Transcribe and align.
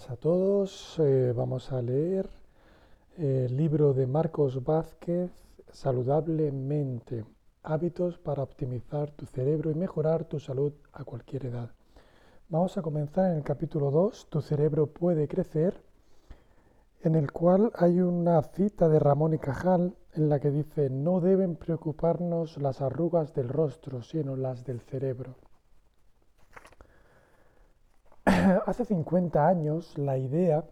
buenas 0.00 0.10
a 0.10 0.16
todos. 0.16 0.98
Eh, 0.98 1.32
vamos 1.36 1.72
a 1.72 1.82
leer 1.82 2.28
el 3.18 3.54
libro 3.54 3.92
de 3.92 4.06
Marcos 4.06 4.64
Vázquez, 4.64 5.30
Saludablemente, 5.72 7.24
hábitos 7.62 8.16
para 8.16 8.42
optimizar 8.42 9.10
tu 9.10 9.26
cerebro 9.26 9.70
y 9.70 9.74
mejorar 9.74 10.24
tu 10.24 10.40
salud 10.40 10.72
a 10.92 11.04
cualquier 11.04 11.46
edad. 11.46 11.70
Vamos 12.48 12.78
a 12.78 12.82
comenzar 12.82 13.30
en 13.30 13.38
el 13.38 13.42
capítulo 13.42 13.90
2, 13.90 14.28
Tu 14.30 14.40
cerebro 14.40 14.86
puede 14.86 15.28
crecer, 15.28 15.82
en 17.02 17.14
el 17.14 17.30
cual 17.30 17.70
hay 17.74 18.00
una 18.00 18.40
cita 18.42 18.88
de 18.88 18.98
Ramón 19.00 19.34
y 19.34 19.38
Cajal 19.38 19.96
en 20.14 20.28
la 20.30 20.40
que 20.40 20.50
dice, 20.50 20.88
no 20.88 21.20
deben 21.20 21.56
preocuparnos 21.56 22.56
las 22.56 22.80
arrugas 22.80 23.34
del 23.34 23.48
rostro, 23.48 24.02
sino 24.02 24.34
las 24.36 24.64
del 24.64 24.80
cerebro. 24.80 25.34
Hace 28.66 28.84
50 28.84 29.46
años 29.46 29.98
la 29.98 30.16
idea 30.16 30.64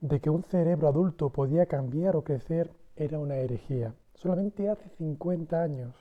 de 0.00 0.20
que 0.20 0.30
un 0.30 0.44
cerebro 0.44 0.88
adulto 0.88 1.30
podía 1.30 1.66
cambiar 1.66 2.16
o 2.16 2.22
crecer 2.22 2.70
era 2.96 3.18
una 3.18 3.36
herejía. 3.36 3.94
Solamente 4.14 4.68
hace 4.68 4.88
50 4.98 5.60
años. 5.60 5.94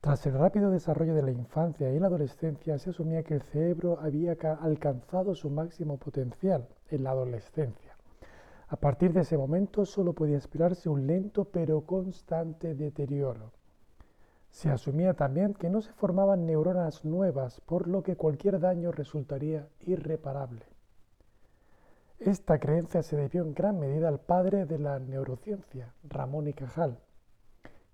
Tras 0.00 0.26
el 0.26 0.34
rápido 0.34 0.70
desarrollo 0.70 1.14
de 1.14 1.22
la 1.22 1.30
infancia 1.30 1.90
y 1.90 1.98
la 1.98 2.08
adolescencia 2.08 2.78
se 2.78 2.90
asumía 2.90 3.22
que 3.22 3.34
el 3.34 3.42
cerebro 3.42 3.98
había 4.00 4.36
alcanzado 4.60 5.34
su 5.34 5.48
máximo 5.48 5.96
potencial 5.96 6.68
en 6.90 7.04
la 7.04 7.10
adolescencia. 7.10 7.96
A 8.68 8.76
partir 8.76 9.12
de 9.12 9.20
ese 9.20 9.38
momento 9.38 9.86
solo 9.86 10.12
podía 10.12 10.36
esperarse 10.36 10.88
un 10.88 11.06
lento 11.06 11.46
pero 11.46 11.80
constante 11.82 12.74
deterioro. 12.74 13.52
Se 14.54 14.70
asumía 14.70 15.14
también 15.14 15.52
que 15.52 15.68
no 15.68 15.82
se 15.82 15.92
formaban 15.94 16.46
neuronas 16.46 17.04
nuevas, 17.04 17.60
por 17.62 17.88
lo 17.88 18.04
que 18.04 18.14
cualquier 18.14 18.60
daño 18.60 18.92
resultaría 18.92 19.66
irreparable. 19.80 20.64
Esta 22.20 22.60
creencia 22.60 23.02
se 23.02 23.16
debió 23.16 23.42
en 23.42 23.52
gran 23.52 23.80
medida 23.80 24.06
al 24.06 24.20
padre 24.20 24.64
de 24.64 24.78
la 24.78 25.00
neurociencia, 25.00 25.92
Ramón 26.04 26.46
y 26.46 26.52
Cajal, 26.52 27.00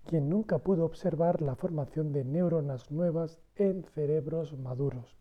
quien 0.05 0.29
nunca 0.29 0.59
pudo 0.59 0.85
observar 0.85 1.41
la 1.41 1.55
formación 1.55 2.13
de 2.13 2.23
neuronas 2.23 2.91
nuevas 2.91 3.39
en 3.55 3.83
cerebros 3.83 4.55
maduros. 4.55 5.17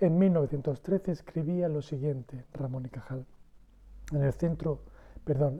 En 0.00 0.18
1913 0.18 1.12
escribía 1.12 1.70
lo 1.70 1.80
siguiente, 1.80 2.44
Ramón 2.52 2.84
y 2.84 2.90
Cajal. 2.90 3.24
En 4.12 4.22
el 4.22 4.34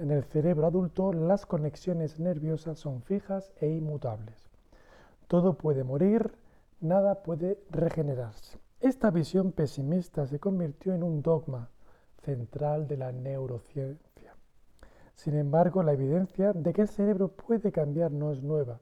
en 0.00 0.10
el 0.10 0.24
cerebro 0.24 0.66
adulto 0.66 1.14
las 1.14 1.46
conexiones 1.46 2.20
nerviosas 2.20 2.78
son 2.78 3.00
fijas 3.00 3.54
e 3.58 3.68
inmutables. 3.68 4.47
Todo 5.28 5.58
puede 5.58 5.84
morir, 5.84 6.32
nada 6.80 7.22
puede 7.22 7.62
regenerarse. 7.70 8.58
Esta 8.80 9.10
visión 9.10 9.52
pesimista 9.52 10.26
se 10.26 10.40
convirtió 10.40 10.94
en 10.94 11.02
un 11.02 11.20
dogma 11.20 11.70
central 12.22 12.88
de 12.88 12.96
la 12.96 13.12
neurociencia. 13.12 14.34
Sin 15.14 15.34
embargo, 15.34 15.82
la 15.82 15.92
evidencia 15.92 16.52
de 16.52 16.72
que 16.72 16.82
el 16.82 16.88
cerebro 16.88 17.28
puede 17.28 17.72
cambiar 17.72 18.10
no 18.10 18.32
es 18.32 18.42
nueva. 18.42 18.80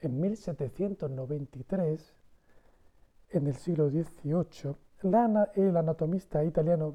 En 0.00 0.20
1793, 0.20 2.14
en 3.30 3.46
el 3.46 3.54
siglo 3.54 3.88
XVIII, 3.88 4.76
el 5.54 5.76
anatomista 5.76 6.44
italiano 6.44 6.94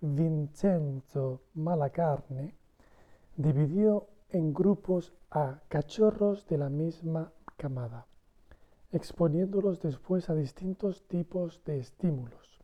Vincenzo 0.00 1.42
Malacarne 1.54 2.54
dividió 3.36 4.08
en 4.30 4.52
grupos 4.52 5.12
a 5.30 5.60
cachorros 5.68 6.46
de 6.46 6.58
la 6.58 6.68
misma 6.68 7.32
camada, 7.56 8.06
exponiéndolos 8.92 9.80
después 9.80 10.30
a 10.30 10.34
distintos 10.34 11.06
tipos 11.08 11.62
de 11.64 11.78
estímulos. 11.78 12.60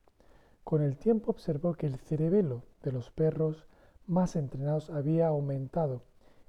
Con 0.65 0.83
el 0.83 0.97
tiempo 0.97 1.31
observó 1.31 1.75
que 1.75 1.87
el 1.87 1.99
cerebelo 1.99 2.63
de 2.83 2.93
los 2.93 3.11
perros 3.11 3.67
más 4.07 4.37
entrenados 4.37 4.91
había 4.91 5.29
aumentado 5.29 6.03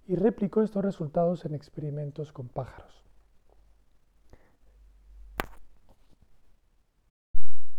y 0.08 0.16
replicó 0.16 0.62
estos 0.62 0.84
resultados 0.84 1.46
en 1.46 1.56
experimentos 1.56 2.32
con 2.32 2.50
pájaros. 2.50 3.04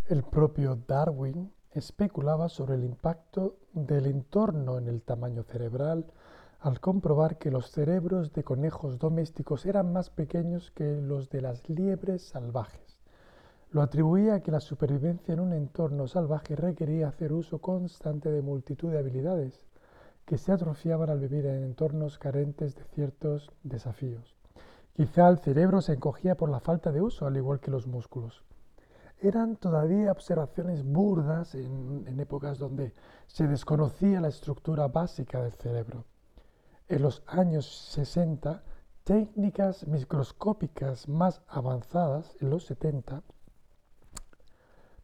El 0.07 0.23
propio 0.23 0.77
Darwin 0.87 1.53
especulaba 1.71 2.49
sobre 2.49 2.75
el 2.75 2.85
impacto 2.85 3.57
del 3.73 4.07
entorno 4.07 4.79
en 4.79 4.89
el 4.89 5.03
tamaño 5.03 5.43
cerebral 5.45 6.07
al 6.65 6.81
comprobar 6.81 7.37
que 7.37 7.51
los 7.51 7.71
cerebros 7.71 8.33
de 8.33 8.43
conejos 8.43 8.99
domésticos 8.99 9.67
eran 9.67 9.93
más 9.93 10.09
pequeños 10.09 10.71
que 10.71 10.99
los 10.99 11.29
de 11.29 11.43
las 11.43 11.69
liebres 11.69 12.23
salvajes. 12.23 12.99
Lo 13.71 13.83
atribuía 13.83 14.37
a 14.37 14.41
que 14.41 14.51
la 14.51 14.61
supervivencia 14.61 15.35
en 15.35 15.41
un 15.41 15.53
entorno 15.53 16.09
salvaje 16.09 16.57
requería 16.57 17.09
hacer 17.09 17.35
uso 17.35 17.59
constante 17.59 18.31
de 18.31 18.41
multitud 18.41 18.91
de 18.91 18.99
habilidades 18.99 19.67
que 20.25 20.39
se 20.39 20.53
atrofiaban 20.53 21.11
al 21.11 21.21
vivir 21.21 21.45
en 21.45 21.65
entornos 21.65 22.19
carentes 22.19 22.75
de 22.77 22.85
ciertos 22.95 23.53
desafíos. 23.63 24.35
Quizá 24.95 25.29
el 25.29 25.41
cerebro 25.41 25.83
se 25.83 25.93
encogía 25.93 26.35
por 26.35 26.49
la 26.49 26.61
falta 26.61 26.93
de 26.93 27.03
uso, 27.03 27.27
al 27.27 27.37
igual 27.37 27.61
que 27.61 27.71
los 27.71 27.87
músculos. 27.87 28.43
Eran 29.21 29.57
todavía 29.57 30.13
observaciones 30.13 30.83
burdas 30.83 31.55
en, 31.57 32.05
en 32.07 32.21
épocas 32.21 32.57
donde 32.57 32.95
se 33.27 33.47
desconocía 33.47 34.23
la 34.23 34.29
estructura 34.29 34.89
básica 34.89 35.43
del 35.43 35.53
cerebro. 35.53 36.07
En 36.87 37.01
los 37.01 37.23
años 37.27 37.65
60, 37.93 38.63
técnicas 39.05 39.87
microscópicas 39.87 41.09
más 41.09 41.41
avanzadas, 41.49 42.37
en 42.41 42.51
los 42.51 42.67
70, 42.67 43.23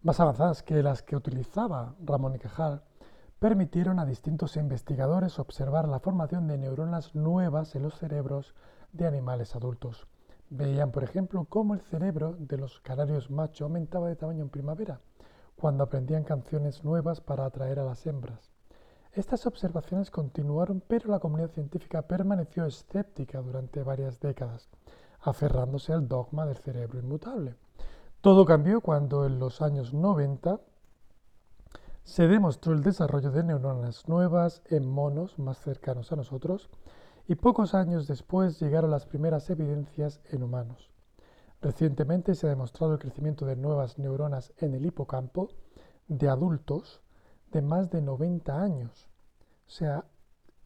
más 0.03 0.21
avanzadas 0.21 0.63
que 0.63 0.83
las 0.83 1.03
que 1.03 1.17
utilizaba 1.17 1.95
Ramón 2.05 2.35
y 2.35 2.39
Cajal, 2.39 2.83
permitieron 3.39 3.99
a 3.99 4.05
distintos 4.05 4.59
investigadores 4.59 5.39
observar 5.39 5.89
la 5.89 6.01
formación 6.01 6.49
de 6.49 6.59
neuronas 6.59 7.15
nuevas 7.15 7.75
en 7.75 7.85
los 7.85 7.95
cerebros 7.95 8.55
de 8.93 9.07
animales 9.07 9.57
adultos. 9.57 10.07
Veían, 10.51 10.93
por 10.93 11.03
ejemplo, 11.03 11.47
cómo 11.47 11.73
el 11.73 11.81
cerebro 11.81 12.35
de 12.39 12.59
los 12.59 12.81
canarios 12.81 13.31
macho 13.31 13.65
aumentaba 13.65 14.09
de 14.09 14.17
tamaño 14.17 14.43
en 14.43 14.51
primavera, 14.51 15.01
cuando 15.57 15.85
aprendían 15.85 16.25
canciones 16.25 16.85
nuevas 16.85 17.23
para 17.23 17.47
atraer 17.47 17.79
a 17.79 17.85
las 17.85 18.07
hembras. 18.07 18.60
Estas 19.13 19.45
observaciones 19.47 20.09
continuaron, 20.09 20.81
pero 20.87 21.11
la 21.11 21.19
comunidad 21.19 21.51
científica 21.51 22.03
permaneció 22.03 22.65
escéptica 22.65 23.41
durante 23.41 23.83
varias 23.83 24.21
décadas, 24.21 24.69
aferrándose 25.21 25.93
al 25.93 26.07
dogma 26.07 26.47
del 26.47 26.57
cerebro 26.57 27.01
inmutable. 27.01 27.57
Todo 28.21 28.45
cambió 28.45 28.81
cuando 28.81 29.27
en 29.27 29.41
los 29.41 29.63
años 29.63 29.93
90 29.93 30.61
se 32.05 32.29
demostró 32.29 32.73
el 32.73 32.83
desarrollo 32.83 33.33
de 33.33 33.43
neuronas 33.43 34.09
nuevas 34.09 34.63
en 34.67 34.89
monos 34.89 35.39
más 35.41 35.59
cercanos 35.59 36.13
a 36.13 36.17
nosotros 36.17 36.71
y 37.27 37.35
pocos 37.35 37.75
años 37.75 38.07
después 38.07 38.61
llegaron 38.61 38.93
las 38.93 39.07
primeras 39.07 39.51
evidencias 39.51 40.21
en 40.31 40.45
humanos. 40.45 40.91
Recientemente 41.61 42.35
se 42.35 42.47
ha 42.47 42.51
demostrado 42.51 42.93
el 42.93 43.01
crecimiento 43.01 43.45
de 43.45 43.57
nuevas 43.57 43.99
neuronas 43.99 44.53
en 44.59 44.75
el 44.75 44.87
hipocampo 44.87 45.49
de 46.09 46.29
adultos 46.29 47.03
de 47.53 47.63
más 47.63 47.91
de 47.91 48.03
90 48.03 48.63
años. 48.63 49.09
O 49.67 49.71
sea, 49.71 50.05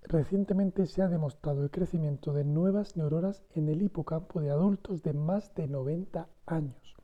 recientemente 0.02 0.86
se 0.86 1.02
ha 1.02 1.08
demostrado 1.08 1.62
el 1.62 1.70
crecimiento 1.70 2.32
de 2.32 2.44
nuevas 2.44 2.96
neuronas 2.96 3.42
en 3.54 3.68
el 3.68 3.82
hipocampo 3.82 4.40
de 4.40 4.50
adultos 4.50 5.02
de 5.02 5.12
más 5.12 5.54
de 5.54 5.66
90 5.66 6.28
años, 6.46 6.96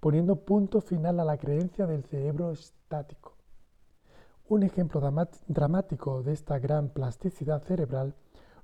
poniendo 0.00 0.44
punto 0.44 0.80
final 0.80 1.20
a 1.20 1.24
la 1.24 1.38
creencia 1.38 1.86
del 1.86 2.04
cerebro 2.04 2.52
estático. 2.52 3.36
Un 4.48 4.64
ejemplo 4.64 5.00
dramático 5.48 6.22
de 6.22 6.32
esta 6.32 6.58
gran 6.58 6.90
plasticidad 6.90 7.62
cerebral 7.62 8.14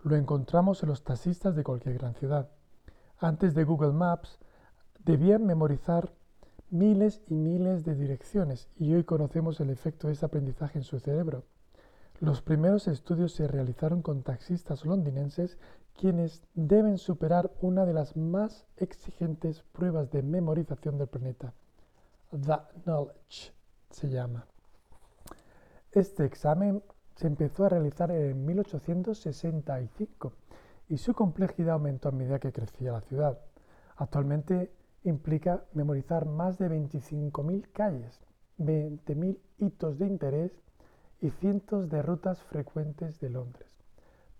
lo 0.02 0.16
encontramos 0.16 0.82
en 0.82 0.90
los 0.90 1.02
taxistas 1.02 1.56
de 1.56 1.64
cualquier 1.64 1.98
gran 1.98 2.14
ciudad. 2.14 2.50
Antes 3.18 3.54
de 3.54 3.64
Google 3.64 3.92
Maps, 3.92 4.38
debían 5.04 5.46
memorizar 5.46 6.12
miles 6.70 7.22
y 7.28 7.34
miles 7.34 7.84
de 7.84 7.94
direcciones 7.94 8.68
y 8.76 8.94
hoy 8.94 9.04
conocemos 9.04 9.60
el 9.60 9.70
efecto 9.70 10.06
de 10.06 10.14
ese 10.14 10.26
aprendizaje 10.26 10.78
en 10.78 10.84
su 10.84 10.98
cerebro. 10.98 11.44
Los 12.20 12.42
primeros 12.42 12.88
estudios 12.88 13.32
se 13.32 13.46
realizaron 13.46 14.02
con 14.02 14.22
taxistas 14.22 14.84
londinenses 14.84 15.58
quienes 15.98 16.42
deben 16.54 16.98
superar 16.98 17.50
una 17.60 17.84
de 17.84 17.92
las 17.92 18.16
más 18.16 18.66
exigentes 18.76 19.62
pruebas 19.72 20.10
de 20.10 20.22
memorización 20.22 20.98
del 20.98 21.08
planeta. 21.08 21.54
The 22.30 22.58
Knowledge 22.84 23.52
se 23.90 24.08
llama. 24.08 24.46
Este 25.92 26.24
examen 26.24 26.82
se 27.16 27.26
empezó 27.26 27.64
a 27.64 27.70
realizar 27.70 28.10
en 28.10 28.44
1865 28.44 30.32
y 30.88 30.98
su 30.98 31.14
complejidad 31.14 31.74
aumentó 31.74 32.08
a 32.08 32.12
medida 32.12 32.38
que 32.38 32.52
crecía 32.52 32.92
la 32.92 33.00
ciudad. 33.00 33.38
Actualmente 33.96 34.70
implica 35.04 35.64
memorizar 35.72 36.26
más 36.26 36.58
de 36.58 36.68
25.000 36.68 37.70
calles, 37.72 38.20
20.000 38.58 39.38
hitos 39.58 39.98
de 39.98 40.06
interés 40.06 40.52
y 41.20 41.30
cientos 41.30 41.88
de 41.88 42.02
rutas 42.02 42.42
frecuentes 42.42 43.20
de 43.20 43.30
Londres. 43.30 43.68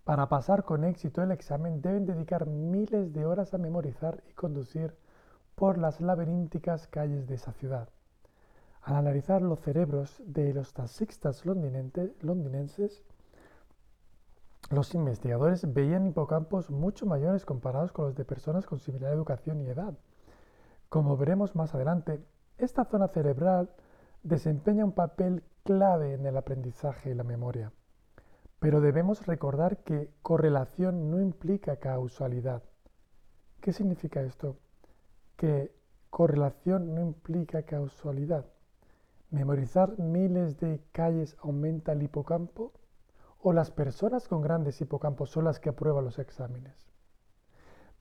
Para 0.03 0.27
pasar 0.27 0.63
con 0.63 0.83
éxito 0.83 1.21
el 1.21 1.31
examen 1.31 1.81
deben 1.81 2.05
dedicar 2.05 2.47
miles 2.47 3.13
de 3.13 3.25
horas 3.25 3.53
a 3.53 3.57
memorizar 3.57 4.23
y 4.29 4.33
conducir 4.33 4.95
por 5.55 5.77
las 5.77 6.01
laberínticas 6.01 6.87
calles 6.87 7.27
de 7.27 7.35
esa 7.35 7.51
ciudad. 7.53 7.89
Al 8.81 8.95
analizar 8.95 9.41
los 9.41 9.59
cerebros 9.59 10.21
de 10.25 10.53
los 10.53 10.73
taxistas 10.73 11.45
londinenses, 11.45 13.03
los 14.71 14.95
investigadores 14.95 15.73
veían 15.73 16.07
hipocampos 16.07 16.71
mucho 16.71 17.05
mayores 17.05 17.45
comparados 17.45 17.91
con 17.91 18.05
los 18.05 18.15
de 18.15 18.25
personas 18.25 18.65
con 18.65 18.79
similar 18.79 19.13
educación 19.13 19.61
y 19.61 19.67
edad. 19.67 19.93
Como 20.89 21.17
veremos 21.17 21.55
más 21.55 21.75
adelante, 21.75 22.19
esta 22.57 22.83
zona 22.83 23.07
cerebral 23.07 23.69
desempeña 24.23 24.83
un 24.83 24.91
papel 24.91 25.43
clave 25.63 26.13
en 26.13 26.25
el 26.25 26.35
aprendizaje 26.35 27.11
y 27.11 27.13
la 27.13 27.23
memoria. 27.23 27.71
Pero 28.59 28.81
debemos 28.81 29.27
recordar 29.27 29.83
que 29.83 30.09
correlación 30.23 31.11
no 31.11 31.21
implica 31.21 31.77
causalidad. 31.77 32.63
¿Qué 33.61 33.71
significa 33.71 34.23
esto? 34.23 34.57
Que 35.37 35.71
correlación 36.09 36.95
no 36.95 37.01
implica 37.01 37.61
causalidad. 37.63 38.47
¿Memorizar 39.29 39.99
miles 39.99 40.59
de 40.59 40.81
calles 40.91 41.37
aumenta 41.43 41.91
el 41.91 42.01
hipocampo? 42.01 42.73
¿O 43.41 43.53
las 43.53 43.69
personas 43.69 44.27
con 44.27 44.41
grandes 44.41 44.81
hipocampos 44.81 45.29
son 45.29 45.45
las 45.45 45.59
que 45.59 45.69
aprueban 45.69 46.03
los 46.03 46.17
exámenes? 46.17 46.88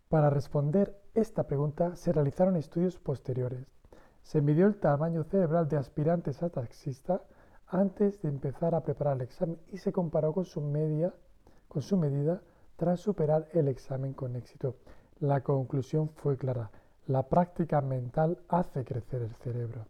Para 0.09 0.31
responder 0.31 0.99
esta 1.15 1.47
pregunta 1.47 1.95
se 1.95 2.13
realizaron 2.13 2.57
estudios 2.57 2.99
posteriores. 2.99 3.67
Se 4.23 4.41
midió 4.41 4.67
el 4.67 4.81
tamaño 4.81 5.23
cerebral 5.25 5.69
de 5.69 5.77
aspirantes 5.77 6.43
a 6.43 6.49
taxista 6.49 7.23
antes 7.67 8.23
de 8.23 8.31
empezar 8.31 8.75
a 8.75 8.83
preparar 8.83 9.17
el 9.17 9.23
examen 9.23 9.59
y 9.67 9.77
se 9.77 9.93
comparó 9.93 10.33
con 10.33 10.47
su, 10.47 10.63
media, 10.63 11.13
con 11.69 11.83
su 11.83 11.99
medida 11.99 12.41
tras 12.77 13.01
superar 13.01 13.49
el 13.53 13.69
examen 13.69 14.15
con 14.15 14.35
éxito. 14.35 14.77
La 15.21 15.43
conclusión 15.43 16.09
fue 16.09 16.39
clara. 16.39 16.71
La 17.07 17.29
práctica 17.29 17.83
mental 17.83 18.39
hace 18.49 18.87
crecer 18.87 19.21
el 19.21 19.35
cerebro. 19.35 19.87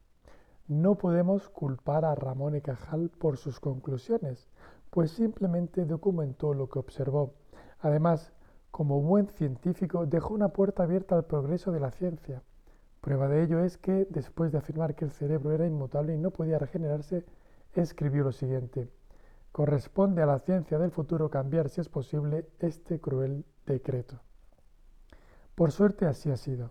No 0.66 0.96
podemos 0.96 1.48
culpar 1.48 2.04
a 2.04 2.16
Ramón 2.16 2.56
y 2.56 2.60
Cajal 2.60 3.10
por 3.10 3.36
sus 3.36 3.60
conclusiones, 3.60 4.48
pues 4.90 5.12
simplemente 5.12 5.84
documentó 5.84 6.54
lo 6.54 6.68
que 6.68 6.80
observó. 6.80 7.34
Además, 7.80 8.32
como 8.70 9.00
buen 9.00 9.28
científico, 9.28 10.06
dejó 10.06 10.34
una 10.34 10.48
puerta 10.48 10.82
abierta 10.82 11.14
al 11.14 11.24
progreso 11.24 11.72
de 11.72 11.80
la 11.80 11.90
ciencia. 11.90 12.42
Prueba 13.00 13.28
de 13.28 13.42
ello 13.42 13.60
es 13.60 13.78
que, 13.78 14.06
después 14.10 14.52
de 14.52 14.58
afirmar 14.58 14.94
que 14.94 15.04
el 15.04 15.10
cerebro 15.10 15.52
era 15.52 15.66
inmutable 15.66 16.14
y 16.14 16.18
no 16.18 16.30
podía 16.30 16.58
regenerarse, 16.58 17.24
escribió 17.74 18.24
lo 18.24 18.32
siguiente. 18.32 18.88
Corresponde 19.52 20.22
a 20.22 20.26
la 20.26 20.38
ciencia 20.38 20.78
del 20.78 20.90
futuro 20.90 21.30
cambiar, 21.30 21.68
si 21.68 21.80
es 21.80 21.88
posible, 21.88 22.46
este 22.58 23.00
cruel 23.00 23.44
decreto. 23.66 24.20
Por 25.54 25.72
suerte 25.72 26.06
así 26.06 26.30
ha 26.30 26.36
sido. 26.36 26.70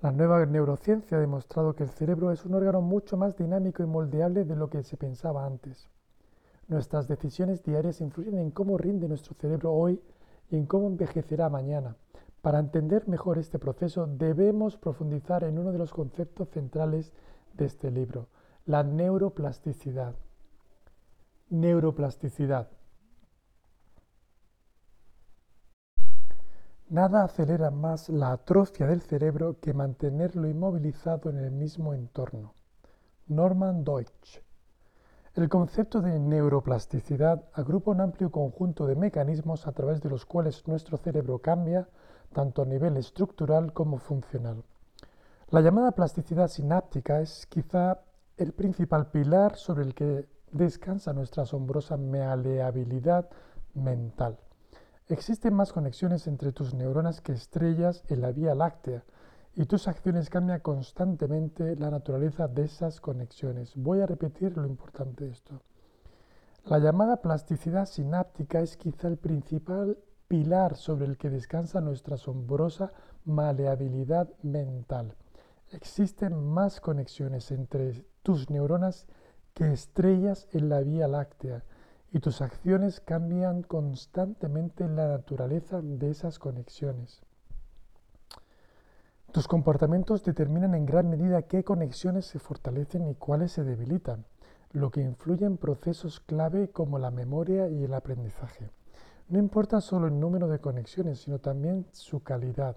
La 0.00 0.10
nueva 0.10 0.44
neurociencia 0.46 1.18
ha 1.18 1.20
demostrado 1.20 1.74
que 1.74 1.84
el 1.84 1.90
cerebro 1.90 2.32
es 2.32 2.44
un 2.44 2.54
órgano 2.54 2.80
mucho 2.80 3.16
más 3.16 3.36
dinámico 3.36 3.82
y 3.82 3.86
moldeable 3.86 4.44
de 4.44 4.56
lo 4.56 4.68
que 4.68 4.82
se 4.82 4.96
pensaba 4.96 5.46
antes. 5.46 5.88
Nuestras 6.72 7.06
decisiones 7.06 7.62
diarias 7.62 8.00
influyen 8.00 8.38
en 8.38 8.50
cómo 8.50 8.78
rinde 8.78 9.06
nuestro 9.06 9.34
cerebro 9.34 9.74
hoy 9.74 10.00
y 10.48 10.56
en 10.56 10.64
cómo 10.64 10.86
envejecerá 10.86 11.50
mañana. 11.50 11.96
Para 12.40 12.60
entender 12.60 13.06
mejor 13.08 13.36
este 13.36 13.58
proceso 13.58 14.06
debemos 14.06 14.78
profundizar 14.78 15.44
en 15.44 15.58
uno 15.58 15.70
de 15.70 15.76
los 15.76 15.92
conceptos 15.92 16.48
centrales 16.48 17.12
de 17.52 17.66
este 17.66 17.90
libro, 17.90 18.28
la 18.64 18.84
neuroplasticidad. 18.84 20.14
Neuroplasticidad. 21.50 22.70
Nada 26.88 27.24
acelera 27.24 27.70
más 27.70 28.08
la 28.08 28.32
atrofia 28.32 28.86
del 28.86 29.02
cerebro 29.02 29.58
que 29.60 29.74
mantenerlo 29.74 30.48
inmovilizado 30.48 31.28
en 31.28 31.36
el 31.36 31.50
mismo 31.50 31.92
entorno. 31.92 32.54
Norman 33.26 33.84
Deutsch. 33.84 34.40
El 35.34 35.48
concepto 35.48 36.02
de 36.02 36.18
neuroplasticidad 36.18 37.44
agrupa 37.54 37.90
un 37.90 38.02
amplio 38.02 38.30
conjunto 38.30 38.86
de 38.86 38.96
mecanismos 38.96 39.66
a 39.66 39.72
través 39.72 40.02
de 40.02 40.10
los 40.10 40.26
cuales 40.26 40.68
nuestro 40.68 40.98
cerebro 40.98 41.38
cambia 41.38 41.88
tanto 42.34 42.60
a 42.60 42.66
nivel 42.66 42.98
estructural 42.98 43.72
como 43.72 43.96
funcional. 43.96 44.62
La 45.48 45.62
llamada 45.62 45.92
plasticidad 45.92 46.48
sináptica 46.48 47.22
es 47.22 47.46
quizá 47.46 48.00
el 48.36 48.52
principal 48.52 49.06
pilar 49.06 49.56
sobre 49.56 49.84
el 49.84 49.94
que 49.94 50.28
descansa 50.50 51.14
nuestra 51.14 51.44
asombrosa 51.44 51.96
maleabilidad 51.96 53.30
mental. 53.72 54.38
Existen 55.08 55.54
más 55.54 55.72
conexiones 55.72 56.26
entre 56.26 56.52
tus 56.52 56.74
neuronas 56.74 57.22
que 57.22 57.32
estrellas 57.32 58.04
en 58.08 58.20
la 58.20 58.32
Vía 58.32 58.54
Láctea 58.54 59.02
y 59.54 59.66
tus 59.66 59.86
acciones 59.88 60.30
cambian 60.30 60.60
constantemente 60.60 61.76
la 61.76 61.90
naturaleza 61.90 62.48
de 62.48 62.64
esas 62.64 63.00
conexiones. 63.00 63.72
Voy 63.76 64.00
a 64.00 64.06
repetir 64.06 64.56
lo 64.56 64.66
importante 64.66 65.24
de 65.24 65.30
esto. 65.30 65.60
La 66.64 66.78
llamada 66.78 67.20
plasticidad 67.20 67.86
sináptica 67.86 68.60
es 68.60 68.76
quizá 68.76 69.08
el 69.08 69.18
principal 69.18 69.98
pilar 70.28 70.76
sobre 70.76 71.06
el 71.06 71.18
que 71.18 71.28
descansa 71.28 71.80
nuestra 71.80 72.14
asombrosa 72.14 72.92
maleabilidad 73.24 74.30
mental. 74.42 75.16
Existen 75.72 76.34
más 76.34 76.80
conexiones 76.80 77.50
entre 77.50 78.04
tus 78.22 78.48
neuronas 78.48 79.06
que 79.54 79.72
estrellas 79.72 80.48
en 80.52 80.68
la 80.68 80.80
Vía 80.80 81.08
Láctea 81.08 81.64
y 82.12 82.20
tus 82.20 82.40
acciones 82.40 83.00
cambian 83.00 83.62
constantemente 83.62 84.88
la 84.88 85.08
naturaleza 85.08 85.80
de 85.82 86.10
esas 86.10 86.38
conexiones. 86.38 87.22
Tus 89.32 89.48
comportamientos 89.48 90.22
determinan 90.24 90.74
en 90.74 90.84
gran 90.84 91.08
medida 91.08 91.40
qué 91.40 91.64
conexiones 91.64 92.26
se 92.26 92.38
fortalecen 92.38 93.08
y 93.08 93.14
cuáles 93.14 93.52
se 93.52 93.64
debilitan, 93.64 94.26
lo 94.72 94.90
que 94.90 95.00
influye 95.00 95.46
en 95.46 95.56
procesos 95.56 96.20
clave 96.20 96.68
como 96.68 96.98
la 96.98 97.10
memoria 97.10 97.66
y 97.70 97.82
el 97.82 97.94
aprendizaje. 97.94 98.68
No 99.30 99.38
importa 99.38 99.80
solo 99.80 100.08
el 100.08 100.20
número 100.20 100.48
de 100.48 100.58
conexiones, 100.58 101.20
sino 101.20 101.38
también 101.38 101.86
su 101.92 102.22
calidad. 102.22 102.76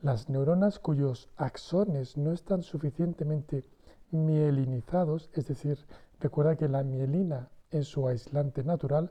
Las 0.00 0.28
neuronas 0.28 0.78
cuyos 0.78 1.28
axones 1.36 2.16
no 2.16 2.30
están 2.32 2.62
suficientemente 2.62 3.64
mielinizados, 4.12 5.28
es 5.34 5.48
decir, 5.48 5.76
recuerda 6.20 6.54
que 6.54 6.68
la 6.68 6.84
mielina 6.84 7.48
es 7.72 7.88
su 7.88 8.06
aislante 8.06 8.62
natural, 8.62 9.10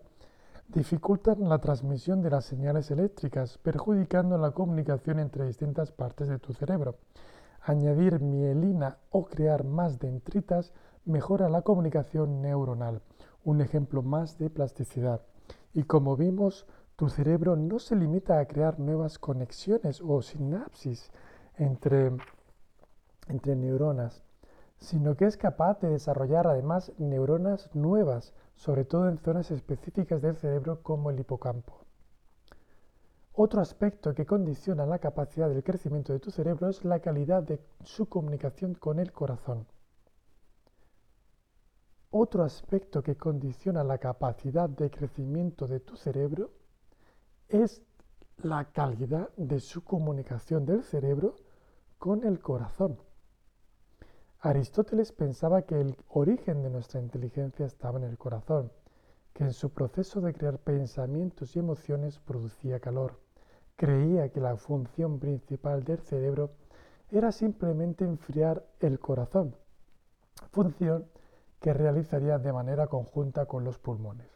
dificultan 0.68 1.48
la 1.48 1.60
transmisión 1.60 2.22
de 2.22 2.30
las 2.30 2.46
señales 2.46 2.92
eléctricas, 2.92 3.58
perjudicando 3.60 4.38
la 4.38 4.52
comunicación 4.52 5.20
entre 5.20 5.46
distintas 5.46 5.92
partes 5.92 6.28
de 6.28 6.40
tu 6.40 6.54
cerebro. 6.54 6.98
Añadir 7.62 8.20
mielina 8.20 8.98
o 9.10 9.26
crear 9.26 9.64
más 9.64 10.00
dendritas 10.00 10.74
mejora 11.06 11.50
la 11.50 11.62
comunicación 11.62 12.42
neuronal, 12.42 13.02
un 13.44 13.62
ejemplo 13.62 14.02
más 14.02 14.38
de 14.38 14.50
plasticidad. 14.50 15.22
Y 15.74 15.84
como 15.84 16.16
vimos, 16.16 16.66
tu 16.96 17.10
cerebro 17.10 17.56
no 17.56 17.80
se 17.80 17.96
limita 17.96 18.40
a 18.40 18.46
crear 18.46 18.80
nuevas 18.80 19.20
conexiones 19.20 20.02
o 20.02 20.22
sinapsis 20.22 21.12
entre, 21.58 22.12
entre 23.28 23.56
neuronas, 23.56 24.24
sino 24.78 25.16
que 25.16 25.26
es 25.26 25.38
capaz 25.38 25.80
de 25.82 25.90
desarrollar 25.90 26.48
además 26.48 26.92
neuronas 26.98 27.70
nuevas, 27.74 28.34
sobre 28.56 28.86
todo 28.86 29.10
en 29.10 29.18
zonas 29.18 29.52
específicas 29.52 30.22
del 30.22 30.36
cerebro 30.36 30.82
como 30.82 31.10
el 31.10 31.20
hipocampo. 31.20 31.86
Otro 33.34 33.62
aspecto 33.62 34.14
que 34.14 34.26
condiciona 34.26 34.86
la 34.86 35.00
capacidad 35.00 35.50
del 35.50 35.64
crecimiento 35.64 36.14
de 36.14 36.20
tu 36.20 36.32
cerebro 36.32 36.70
es 36.70 36.86
la 36.86 37.00
calidad 37.00 37.44
de 37.44 37.60
su 37.84 38.08
comunicación 38.08 38.76
con 38.76 38.98
el 38.98 39.12
corazón. 39.12 39.68
Otro 42.12 42.44
aspecto 42.44 43.04
que 43.04 43.18
condiciona 43.18 43.84
la 43.84 43.98
capacidad 43.98 44.70
de 44.70 44.90
crecimiento 44.90 45.68
de 45.68 45.82
tu 45.82 45.98
cerebro 45.98 46.52
es 47.50 47.82
la 48.38 48.72
calidad 48.72 49.30
de 49.36 49.60
su 49.60 49.84
comunicación 49.84 50.66
del 50.66 50.84
cerebro 50.84 51.36
con 51.98 52.24
el 52.24 52.40
corazón. 52.40 52.98
Aristóteles 54.46 55.12
pensaba 55.12 55.64
que 55.64 55.82
el 55.82 55.98
origen 56.08 56.62
de 56.62 56.70
nuestra 56.70 57.02
inteligencia 57.02 57.66
estaba 57.66 57.98
en 57.98 58.04
el 58.04 58.20
corazón, 58.20 58.72
que 59.34 59.44
en 59.44 59.54
su 59.54 59.72
proceso 59.72 60.22
de 60.22 60.36
crear 60.36 60.60
pensamientos 60.60 61.56
y 61.56 61.60
emociones 61.60 62.20
producía 62.20 62.80
calor. 62.80 63.20
Creía 63.76 64.30
que 64.30 64.40
la 64.40 64.56
función 64.56 65.18
principal 65.18 65.84
del 65.84 65.98
cerebro 65.98 66.52
era 67.10 67.32
simplemente 67.32 68.06
enfriar 68.06 68.64
el 68.82 69.00
corazón, 69.00 69.56
función 70.52 71.08
que 71.60 71.74
realizaría 71.74 72.38
de 72.38 72.54
manera 72.54 72.86
conjunta 72.86 73.48
con 73.48 73.64
los 73.64 73.80
pulmones. 73.80 74.30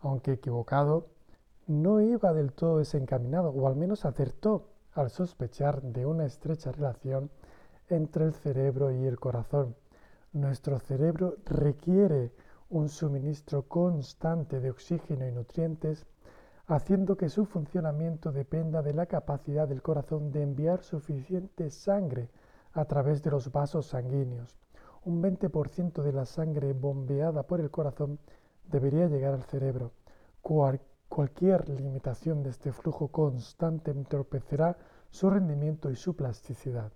Aunque 0.00 0.32
equivocado, 0.32 1.08
no 1.66 2.00
iba 2.00 2.32
del 2.32 2.54
todo 2.54 2.78
desencaminado, 2.78 3.50
o 3.50 3.68
al 3.68 3.76
menos 3.76 4.06
acertó 4.06 4.70
al 4.94 5.10
sospechar 5.10 5.82
de 5.82 6.06
una 6.06 6.24
estrecha 6.24 6.72
relación 6.72 7.30
entre 7.88 8.24
el 8.24 8.32
cerebro 8.32 8.92
y 8.92 9.04
el 9.04 9.18
corazón. 9.18 9.76
Nuestro 10.32 10.78
cerebro 10.78 11.36
requiere 11.44 12.32
un 12.70 12.88
suministro 12.88 13.62
constante 13.68 14.58
de 14.58 14.70
oxígeno 14.70 15.28
y 15.28 15.32
nutrientes, 15.32 16.06
haciendo 16.66 17.16
que 17.16 17.28
su 17.28 17.44
funcionamiento 17.44 18.32
dependa 18.32 18.82
de 18.82 18.94
la 18.94 19.06
capacidad 19.06 19.68
del 19.68 19.82
corazón 19.82 20.32
de 20.32 20.42
enviar 20.42 20.82
suficiente 20.82 21.70
sangre 21.70 22.30
a 22.72 22.84
través 22.86 23.22
de 23.22 23.30
los 23.30 23.52
vasos 23.52 23.86
sanguíneos. 23.86 24.56
un 25.04 25.22
20% 25.22 26.02
de 26.02 26.12
la 26.12 26.24
sangre 26.24 26.72
bombeada 26.72 27.42
por 27.42 27.60
el 27.60 27.70
corazón 27.70 28.18
debería 28.64 29.06
llegar 29.06 29.34
al 29.34 29.44
cerebro. 29.44 29.92
cualquier 31.08 31.68
limitación 31.68 32.42
de 32.42 32.50
este 32.50 32.72
flujo 32.72 33.08
constante 33.08 33.90
entorpecerá 33.90 34.76
su 35.10 35.30
rendimiento 35.30 35.90
y 35.90 35.96
su 35.96 36.16
plasticidad. 36.16 36.90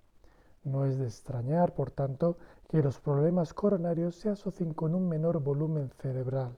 No 0.65 0.85
es 0.85 0.99
de 0.99 1.07
extrañar, 1.07 1.75
por 1.75 1.91
tanto, 1.91 2.37
que 2.69 2.83
los 2.83 3.00
problemas 3.00 3.55
coronarios 3.55 4.17
se 4.17 4.29
asocien 4.29 4.75
con 4.75 4.95
un 4.95 5.09
menor 5.09 5.41
volumen 5.41 5.91
cerebral. 5.91 6.57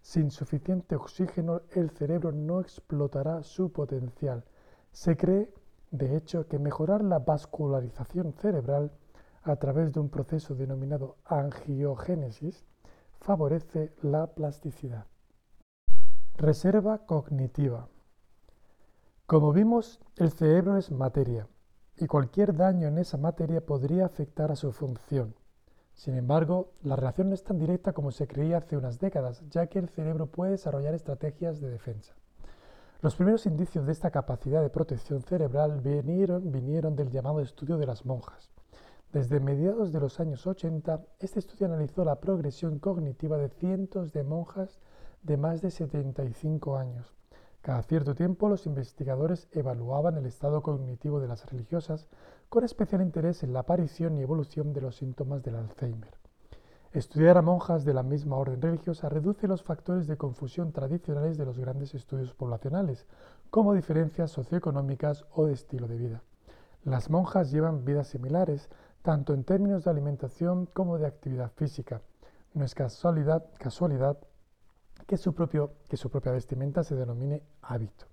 Sin 0.00 0.30
suficiente 0.30 0.96
oxígeno, 0.96 1.62
el 1.72 1.90
cerebro 1.90 2.32
no 2.32 2.60
explotará 2.60 3.42
su 3.42 3.70
potencial. 3.70 4.44
Se 4.90 5.16
cree, 5.16 5.52
de 5.90 6.16
hecho, 6.16 6.48
que 6.48 6.58
mejorar 6.58 7.04
la 7.04 7.18
vascularización 7.18 8.32
cerebral 8.32 8.92
a 9.42 9.56
través 9.56 9.92
de 9.92 10.00
un 10.00 10.08
proceso 10.08 10.54
denominado 10.54 11.16
angiogénesis 11.24 12.64
favorece 13.20 13.92
la 14.02 14.26
plasticidad. 14.28 15.06
Reserva 16.36 16.98
cognitiva. 17.06 17.88
Como 19.26 19.52
vimos, 19.52 20.00
el 20.16 20.30
cerebro 20.32 20.76
es 20.76 20.90
materia 20.90 21.48
y 21.98 22.06
cualquier 22.06 22.54
daño 22.54 22.88
en 22.88 22.98
esa 22.98 23.16
materia 23.16 23.64
podría 23.64 24.06
afectar 24.06 24.52
a 24.52 24.56
su 24.56 24.72
función. 24.72 25.34
Sin 25.94 26.14
embargo, 26.14 26.72
la 26.82 26.94
relación 26.94 27.30
no 27.30 27.34
es 27.34 27.42
tan 27.42 27.58
directa 27.58 27.94
como 27.94 28.10
se 28.10 28.26
creía 28.26 28.58
hace 28.58 28.76
unas 28.76 28.98
décadas, 28.98 29.42
ya 29.48 29.66
que 29.66 29.78
el 29.78 29.88
cerebro 29.88 30.26
puede 30.26 30.52
desarrollar 30.52 30.94
estrategias 30.94 31.60
de 31.60 31.70
defensa. 31.70 32.14
Los 33.00 33.14
primeros 33.14 33.46
indicios 33.46 33.86
de 33.86 33.92
esta 33.92 34.10
capacidad 34.10 34.62
de 34.62 34.68
protección 34.68 35.22
cerebral 35.22 35.80
vinieron, 35.80 36.50
vinieron 36.50 36.96
del 36.96 37.10
llamado 37.10 37.40
estudio 37.40 37.78
de 37.78 37.86
las 37.86 38.04
monjas. 38.04 38.50
Desde 39.12 39.40
mediados 39.40 39.92
de 39.92 40.00
los 40.00 40.20
años 40.20 40.46
80, 40.46 41.00
este 41.20 41.38
estudio 41.38 41.66
analizó 41.66 42.04
la 42.04 42.20
progresión 42.20 42.78
cognitiva 42.78 43.38
de 43.38 43.48
cientos 43.48 44.12
de 44.12 44.22
monjas 44.22 44.80
de 45.22 45.36
más 45.38 45.62
de 45.62 45.70
75 45.70 46.76
años. 46.76 47.14
Cada 47.66 47.82
cierto 47.82 48.14
tiempo 48.14 48.48
los 48.48 48.64
investigadores 48.66 49.48
evaluaban 49.50 50.16
el 50.16 50.26
estado 50.26 50.62
cognitivo 50.62 51.18
de 51.18 51.26
las 51.26 51.50
religiosas 51.50 52.06
con 52.48 52.62
especial 52.62 53.02
interés 53.02 53.42
en 53.42 53.52
la 53.52 53.58
aparición 53.58 54.16
y 54.16 54.22
evolución 54.22 54.72
de 54.72 54.82
los 54.82 54.94
síntomas 54.94 55.42
del 55.42 55.56
Alzheimer. 55.56 56.14
Estudiar 56.92 57.36
a 57.36 57.42
monjas 57.42 57.84
de 57.84 57.92
la 57.92 58.04
misma 58.04 58.36
orden 58.36 58.62
religiosa 58.62 59.08
reduce 59.08 59.48
los 59.48 59.64
factores 59.64 60.06
de 60.06 60.16
confusión 60.16 60.70
tradicionales 60.70 61.38
de 61.38 61.44
los 61.44 61.58
grandes 61.58 61.96
estudios 61.96 62.34
poblacionales, 62.34 63.08
como 63.50 63.74
diferencias 63.74 64.30
socioeconómicas 64.30 65.24
o 65.34 65.46
de 65.46 65.54
estilo 65.54 65.88
de 65.88 65.96
vida. 65.96 66.22
Las 66.84 67.10
monjas 67.10 67.50
llevan 67.50 67.84
vidas 67.84 68.06
similares, 68.06 68.70
tanto 69.02 69.34
en 69.34 69.42
términos 69.42 69.82
de 69.82 69.90
alimentación 69.90 70.66
como 70.66 70.98
de 70.98 71.08
actividad 71.08 71.50
física. 71.56 72.00
No 72.54 72.64
es 72.64 72.76
casualidad, 72.76 73.44
que 75.06 75.16
su, 75.16 75.34
propio, 75.34 75.74
que 75.88 75.96
su 75.96 76.10
propia 76.10 76.32
vestimenta 76.32 76.82
se 76.82 76.94
denomine 76.94 77.42
hábito. 77.62 78.06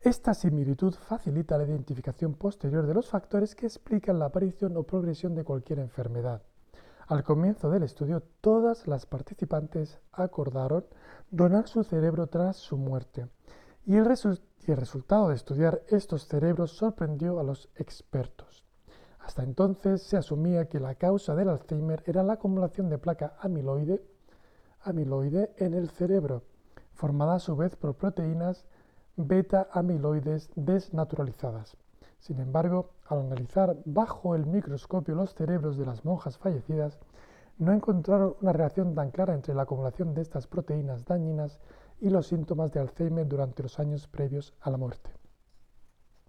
Esta 0.00 0.32
similitud 0.32 0.94
facilita 0.94 1.58
la 1.58 1.64
identificación 1.64 2.34
posterior 2.34 2.86
de 2.86 2.94
los 2.94 3.08
factores 3.08 3.54
que 3.54 3.66
explican 3.66 4.18
la 4.18 4.26
aparición 4.26 4.76
o 4.76 4.84
progresión 4.84 5.34
de 5.34 5.44
cualquier 5.44 5.80
enfermedad. 5.80 6.42
Al 7.08 7.24
comienzo 7.24 7.68
del 7.70 7.82
estudio, 7.82 8.22
todas 8.40 8.86
las 8.86 9.06
participantes 9.06 9.98
acordaron 10.12 10.84
donar 11.30 11.66
su 11.66 11.82
cerebro 11.82 12.26
tras 12.26 12.56
su 12.56 12.76
muerte, 12.76 13.26
y 13.86 13.96
el, 13.96 14.06
y 14.66 14.70
el 14.70 14.76
resultado 14.76 15.30
de 15.30 15.34
estudiar 15.34 15.82
estos 15.88 16.28
cerebros 16.28 16.76
sorprendió 16.76 17.40
a 17.40 17.42
los 17.42 17.70
expertos. 17.76 18.64
Hasta 19.18 19.42
entonces 19.42 20.02
se 20.02 20.16
asumía 20.16 20.68
que 20.68 20.80
la 20.80 20.94
causa 20.94 21.34
del 21.34 21.48
Alzheimer 21.48 22.02
era 22.06 22.22
la 22.22 22.34
acumulación 22.34 22.88
de 22.88 22.98
placa 22.98 23.36
amiloide 23.40 24.02
amiloide 24.80 25.52
en 25.56 25.74
el 25.74 25.90
cerebro, 25.90 26.42
formada 26.92 27.36
a 27.36 27.38
su 27.38 27.56
vez 27.56 27.76
por 27.76 27.94
proteínas 27.94 28.66
beta-amiloides 29.16 30.50
desnaturalizadas. 30.54 31.76
Sin 32.18 32.40
embargo, 32.40 32.90
al 33.06 33.20
analizar 33.20 33.76
bajo 33.84 34.34
el 34.34 34.46
microscopio 34.46 35.14
los 35.14 35.34
cerebros 35.34 35.76
de 35.76 35.86
las 35.86 36.04
monjas 36.04 36.38
fallecidas, 36.38 36.98
no 37.58 37.72
encontraron 37.72 38.36
una 38.40 38.52
relación 38.52 38.94
tan 38.94 39.10
clara 39.10 39.34
entre 39.34 39.54
la 39.54 39.62
acumulación 39.62 40.14
de 40.14 40.22
estas 40.22 40.46
proteínas 40.46 41.04
dañinas 41.04 41.60
y 42.00 42.10
los 42.10 42.28
síntomas 42.28 42.72
de 42.72 42.80
Alzheimer 42.80 43.26
durante 43.26 43.62
los 43.62 43.78
años 43.80 44.06
previos 44.06 44.54
a 44.60 44.70
la 44.70 44.76
muerte. 44.76 45.10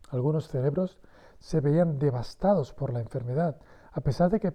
Algunos 0.10 0.48
cerebros 0.48 1.00
se 1.38 1.62
veían 1.62 2.00
devastados 2.00 2.74
por 2.74 2.92
la 2.92 3.00
enfermedad, 3.00 3.60
a 3.92 4.02
pesar 4.02 4.32
de 4.32 4.40
que 4.40 4.52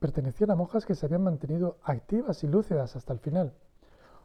pertenecían 0.00 0.50
a 0.50 0.56
monjas 0.56 0.86
que 0.86 0.94
se 0.96 1.06
habían 1.06 1.22
mantenido 1.22 1.76
activas 1.84 2.42
y 2.42 2.48
lúcidas 2.48 2.96
hasta 2.96 3.12
el 3.12 3.20
final. 3.20 3.54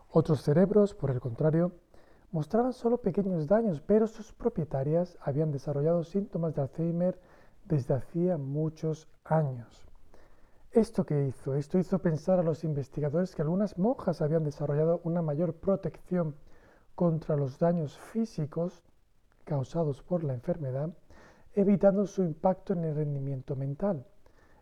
Otros 0.10 0.41
cerebros, 0.41 0.96
por 0.96 1.12
el 1.12 1.20
contrario, 1.20 1.74
mostraban 2.32 2.74
solo 2.74 2.98
pequeños 2.98 3.48
daños, 3.48 3.82
pero 3.82 4.08
sus 4.08 4.34
propietarias 4.34 5.17
habían 5.22 5.51
desarrollado 5.51 6.03
síntomas 6.03 6.55
de 6.55 6.62
Alzheimer 6.62 7.20
desde 7.65 7.94
hacía 7.94 8.38
muchos 8.38 9.08
años. 9.25 9.86
¿Esto 10.72 11.05
qué 11.05 11.27
hizo? 11.27 11.55
Esto 11.55 11.77
hizo 11.77 12.00
pensar 12.00 12.39
a 12.39 12.44
los 12.44 12.63
investigadores 12.63 13.36
que 13.36 13.41
algunas 13.41 13.77
monjas 13.77 14.22
habían 14.22 14.44
desarrollado 14.44 15.01
una 15.03 15.22
mayor 15.22 15.53
protección 15.53 16.36
contra 16.96 17.36
los 17.36 17.60
daños 17.60 17.98
físicos 17.98 18.84
causados 19.44 20.01
por 20.01 20.24
la 20.24 20.34
enfermedad, 20.34 20.89
evitando 21.53 22.05
su 22.05 22.24
impacto 22.24 22.74
en 22.74 22.86
el 22.86 22.96
rendimiento 22.96 23.55
mental. 23.55 24.05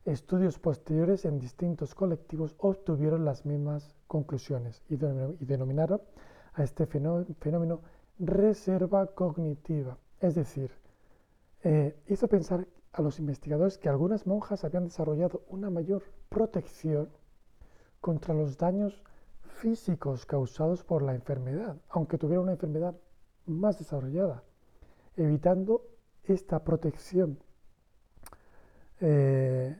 Estudios 0.05 0.59
posteriores 0.59 1.23
en 1.23 1.39
distintos 1.39 1.95
colectivos 1.95 2.55
obtuvieron 2.57 3.23
las 3.23 3.45
mismas 3.45 3.95
conclusiones 4.07 4.83
y 4.89 4.97
denominaron 4.97 6.01
a 6.53 6.63
este 6.63 6.85
fenómeno 6.85 7.79
reserva 8.19 9.07
cognitiva. 9.07 9.97
Es 10.19 10.35
decir, 10.35 10.71
eh, 11.63 11.95
hizo 12.09 12.27
pensar 12.27 12.67
a 12.91 13.01
los 13.01 13.17
investigadores 13.19 13.77
que 13.77 13.87
algunas 13.87 14.27
monjas 14.27 14.65
habían 14.65 14.83
desarrollado 14.83 15.43
una 15.47 15.69
mayor 15.69 16.03
protección 16.27 17.09
contra 18.01 18.33
los 18.33 18.57
daños 18.57 19.01
físicos 19.61 20.25
causados 20.25 20.83
por 20.83 21.01
la 21.01 21.15
enfermedad, 21.15 21.77
aunque 21.87 22.17
tuvieran 22.17 22.43
una 22.43 22.51
enfermedad 22.51 22.93
más 23.45 23.79
desarrollada, 23.79 24.43
evitando 25.15 25.85
esta 26.25 26.61
protección 26.63 27.39
eh, 28.99 29.77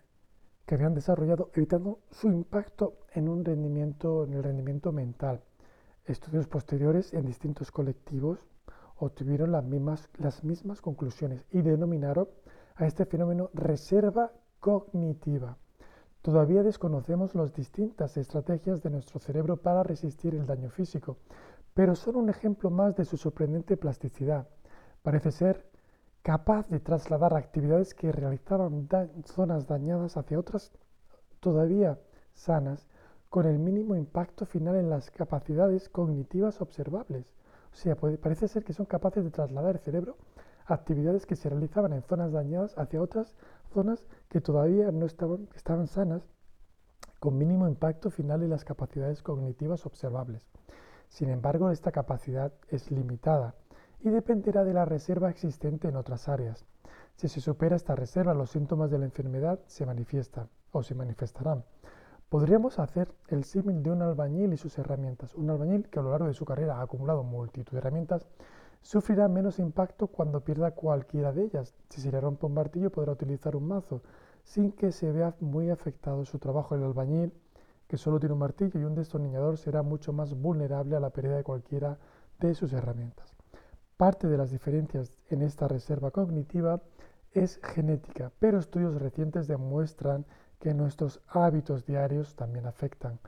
que 0.66 0.76
habían 0.76 0.94
desarrollado, 0.94 1.50
evitando 1.54 2.00
su 2.12 2.30
impacto 2.30 2.94
en, 3.14 3.30
un 3.30 3.44
rendimiento, 3.44 4.24
en 4.24 4.34
el 4.34 4.44
rendimiento 4.44 4.92
mental. 4.92 5.42
Estudios 6.06 6.48
posteriores 6.48 7.14
en 7.14 7.26
distintos 7.26 7.72
colectivos 7.72 8.40
obtuvieron 8.98 9.52
las 9.52 9.64
mismas, 9.64 10.10
las 10.18 10.44
mismas 10.44 10.82
conclusiones 10.82 11.46
y 11.52 11.62
denominaron 11.62 12.28
a 12.76 12.86
este 12.86 13.06
fenómeno 13.06 13.50
reserva 13.54 14.32
cognitiva. 14.60 15.58
Todavía 16.22 16.64
desconocemos 16.64 17.36
las 17.36 17.54
distintas 17.54 18.16
estrategias 18.16 18.82
de 18.82 18.90
nuestro 18.90 19.20
cerebro 19.20 19.58
para 19.58 19.84
resistir 19.84 20.36
el 20.36 20.46
daño 20.46 20.70
físico, 20.70 21.18
pero 21.74 21.96
son 21.96 22.16
un 22.16 22.30
ejemplo 22.30 22.70
más 22.70 22.96
de 22.96 23.04
su 23.04 23.18
sorprendente 23.18 23.76
plasticidad. 23.76 24.48
Parece 25.02 25.32
ser 25.32 25.70
capaz 26.24 26.70
de 26.70 26.80
trasladar 26.80 27.36
actividades 27.36 27.94
que 27.94 28.12
realizaban 28.12 28.88
zonas 29.26 29.68
dañadas 29.68 30.16
hacia 30.16 30.40
otras 30.40 30.72
todavía 31.42 32.00
sanas, 32.34 32.88
con 33.30 33.46
el 33.46 33.60
mínimo 33.60 33.96
impacto 33.96 34.46
final 34.46 34.76
en 34.76 34.90
las 34.90 35.12
capacidades 35.12 35.90
cognitivas 35.90 36.62
observables. 36.62 37.34
O 37.74 37.76
sea, 37.76 37.96
parece 37.96 38.48
ser 38.48 38.64
que 38.64 38.74
son 38.74 38.86
capaces 38.86 39.24
de 39.24 39.32
trasladar 39.32 39.76
el 39.76 39.82
cerebro 39.82 40.18
actividades 40.66 41.26
que 41.26 41.36
se 41.36 41.50
realizaban 41.50 41.92
en 41.92 42.04
zonas 42.04 42.32
dañadas 42.32 42.78
hacia 42.78 43.02
otras 43.02 43.36
zonas 43.74 44.06
que 44.30 44.40
todavía 44.40 44.92
no 44.92 45.06
estaban, 45.06 45.50
estaban 45.56 45.88
sanas, 45.88 46.22
con 47.20 47.38
mínimo 47.38 47.68
impacto 47.68 48.10
final 48.10 48.44
en 48.44 48.50
las 48.50 48.64
capacidades 48.64 49.22
cognitivas 49.22 49.86
observables. 49.86 50.48
Sin 51.10 51.30
embargo, 51.30 51.70
esta 51.70 51.92
capacidad 51.92 52.54
es 52.70 52.92
limitada 52.92 53.56
y 54.04 54.10
dependerá 54.10 54.64
de 54.64 54.74
la 54.74 54.86
reserva 54.86 55.30
existente 55.30 55.88
en 55.88 55.96
otras 55.96 56.28
áreas. 56.28 56.66
Si 57.16 57.30
se 57.30 57.40
supera 57.40 57.76
esta 57.76 57.96
reserva, 57.96 58.34
los 58.34 58.52
síntomas 58.52 58.92
de 58.92 59.00
la 59.00 59.06
enfermedad 59.06 59.60
se 59.66 59.86
manifiestan 59.86 60.50
o 60.72 60.84
se 60.84 60.94
manifestarán. 60.94 61.64
Podríamos 62.28 62.80
hacer 62.80 63.14
el 63.30 63.44
símil 63.44 63.82
de 63.82 63.92
un 63.92 64.02
albañil 64.02 64.54
y 64.54 64.58
sus 64.58 64.78
herramientas. 64.78 65.36
Un 65.36 65.50
albañil 65.50 65.88
que 65.90 66.00
a 66.00 66.02
lo 66.02 66.12
largo 66.12 66.28
de 66.28 66.34
su 66.34 66.46
carrera 66.46 66.78
ha 66.78 66.82
acumulado 66.82 67.24
multitud 67.24 67.72
de 67.72 67.78
herramientas 67.78 68.26
sufrirá 68.82 69.30
menos 69.30 69.60
impacto 69.60 70.08
cuando 70.08 70.42
pierda 70.42 70.72
cualquiera 70.72 71.32
de 71.32 71.44
ellas. 71.46 71.74
Si 71.90 72.02
se 72.02 72.12
le 72.12 72.20
rompe 72.20 72.46
un 72.46 72.56
martillo 72.56 72.92
podrá 72.92 73.14
utilizar 73.14 73.56
un 73.56 73.68
mazo 73.68 74.02
sin 74.44 74.74
que 74.74 74.92
se 74.92 75.12
vea 75.12 75.36
muy 75.40 75.70
afectado 75.70 76.26
su 76.26 76.40
trabajo. 76.40 76.76
El 76.76 76.84
albañil 76.84 77.32
que 77.88 77.98
solo 77.98 78.20
tiene 78.20 78.34
un 78.34 78.40
martillo 78.40 78.80
y 78.80 78.84
un 78.84 78.96
destornillador 78.96 79.58
será 79.58 79.84
mucho 79.84 80.12
más 80.12 80.34
vulnerable 80.34 80.96
a 80.96 81.00
la 81.00 81.12
pérdida 81.12 81.38
de 81.38 81.44
cualquiera 81.44 81.98
de 82.40 82.56
sus 82.56 82.74
herramientas. 82.74 83.33
Parte 83.98 84.28
de 84.28 84.38
las 84.38 84.52
diferencias 84.52 85.18
en 85.30 85.42
esta 85.42 85.68
reserva 85.68 86.12
cognitiva 86.12 86.82
es 87.32 87.60
genética, 87.64 88.32
pero 88.40 88.60
estudios 88.60 89.02
recientes 89.02 89.48
demuestran 89.48 90.26
que 90.60 90.74
nuestros 90.74 91.22
hábitos 91.28 91.86
diarios 91.86 92.36
también 92.36 92.66
afectan. 92.66 93.20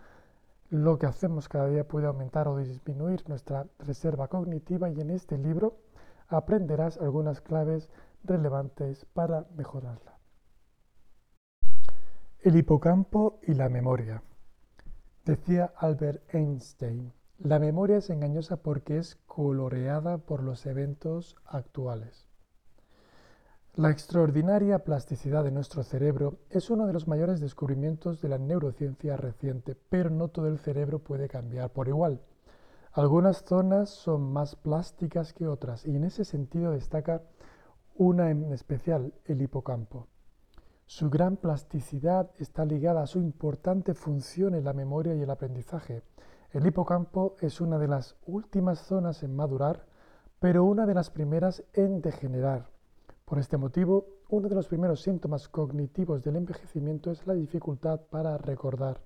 Lo 0.69 0.98
que 0.98 1.05
hacemos 1.05 1.48
cada 1.48 1.67
día 1.67 1.88
puede 1.88 2.07
aumentar 2.07 2.48
o 2.48 2.57
disminuir 2.57 3.27
nuestra 3.29 3.67
reserva 3.79 4.27
cognitiva 4.27 4.89
y 4.89 5.00
en 5.00 5.12
este 5.12 5.38
libro 5.38 5.77
aprenderás 6.27 6.98
algunas 6.98 7.41
claves 7.41 7.89
relevantes 8.24 9.05
para 9.05 9.45
mejorarla. 9.55 10.17
El 12.39 12.55
hipocampo 12.55 13.39
y 13.43 13.53
la 13.53 13.69
memoria. 13.69 14.24
Decía 15.25 15.74
Albert 15.77 16.34
Einstein, 16.34 17.12
la 17.38 17.60
memoria 17.60 17.98
es 17.98 18.10
engañosa 18.10 18.58
porque 18.58 18.98
es 18.98 19.18
coloreada 19.27 20.18
por 20.18 20.42
los 20.42 20.65
eventos 20.65 21.36
actuales. 21.46 22.27
La 23.75 23.92
extraordinaria 23.92 24.80
plasticidad 24.80 25.44
de 25.44 25.51
nuestro 25.51 25.84
cerebro 25.84 26.39
es 26.50 26.70
uno 26.70 26.88
de 26.88 26.94
los 26.94 27.10
mayores 27.10 27.42
descubrimientos 27.42 28.22
de 28.22 28.30
la 28.30 28.38
neurociencia 28.38 29.18
reciente, 29.18 29.75
pero 29.89 30.10
no 30.10 30.30
todo 30.30 30.48
el 30.48 30.60
cerebro 30.60 31.00
puede 31.00 31.27
cambiar 31.27 31.72
por 31.72 31.89
igual. 31.89 32.22
Algunas 32.94 33.44
zonas 33.44 33.89
son 33.89 34.32
más 34.32 34.56
plásticas 34.56 35.34
que 35.34 35.46
otras 35.46 35.86
y 35.86 35.94
en 35.94 36.06
ese 36.06 36.24
sentido 36.24 36.72
destaca 36.72 37.22
una 37.96 38.32
en 38.32 38.54
especial, 38.54 39.13
el 39.25 39.42
hipocampo. 39.42 40.08
Su 40.86 41.10
gran 41.10 41.36
plasticidad 41.36 42.32
está 42.38 42.63
ligada 42.63 43.01
a 43.01 43.08
su 43.08 43.20
importante 43.20 43.94
función 43.94 44.56
en 44.56 44.63
la 44.63 44.72
memoria 44.72 45.15
y 45.15 45.22
el 45.22 45.30
aprendizaje. 45.30 46.04
El 46.55 46.65
hipocampo 46.65 47.35
es 47.41 47.59
una 47.59 47.77
de 47.77 47.89
las 47.89 48.15
últimas 48.25 48.79
zonas 48.79 49.24
en 49.24 49.35
madurar, 49.35 49.83
pero 50.39 50.63
una 50.63 50.85
de 50.85 50.93
las 50.93 51.09
primeras 51.09 51.65
en 51.74 52.00
degenerar. 52.00 52.69
Por 53.25 53.39
este 53.39 53.57
motivo, 53.57 54.05
uno 54.29 54.47
de 54.47 54.55
los 54.55 54.69
primeros 54.69 55.01
síntomas 55.01 55.50
cognitivos 55.50 56.24
del 56.24 56.38
envejecimiento 56.38 57.12
es 57.12 57.27
la 57.27 57.33
dificultad 57.33 58.00
para 58.09 58.38
recordar. 58.38 59.01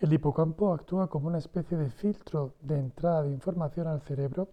El 0.00 0.12
hipocampo 0.12 0.74
actúa 0.74 1.06
como 1.06 1.28
una 1.28 1.38
especie 1.38 1.78
de 1.78 1.90
filtro 1.90 2.54
de 2.60 2.76
entrada 2.76 3.22
de 3.22 3.30
información 3.30 3.86
al 3.86 4.00
cerebro 4.00 4.48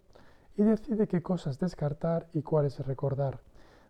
y 0.56 0.62
decide 0.62 1.08
qué 1.08 1.24
cosas 1.24 1.58
descartar 1.58 2.28
y 2.34 2.44
cuáles 2.44 2.86
recordar. 2.86 3.40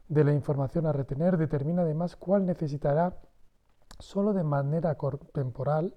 De 0.07 0.24
la 0.24 0.31
información 0.31 0.86
a 0.86 0.93
retener 0.93 1.36
determina 1.36 1.81
además 1.81 2.15
cuál 2.15 2.45
necesitará 2.45 3.17
solo 4.00 4.31
de 4.31 4.45
manera 4.45 4.95
temporal, 5.34 5.93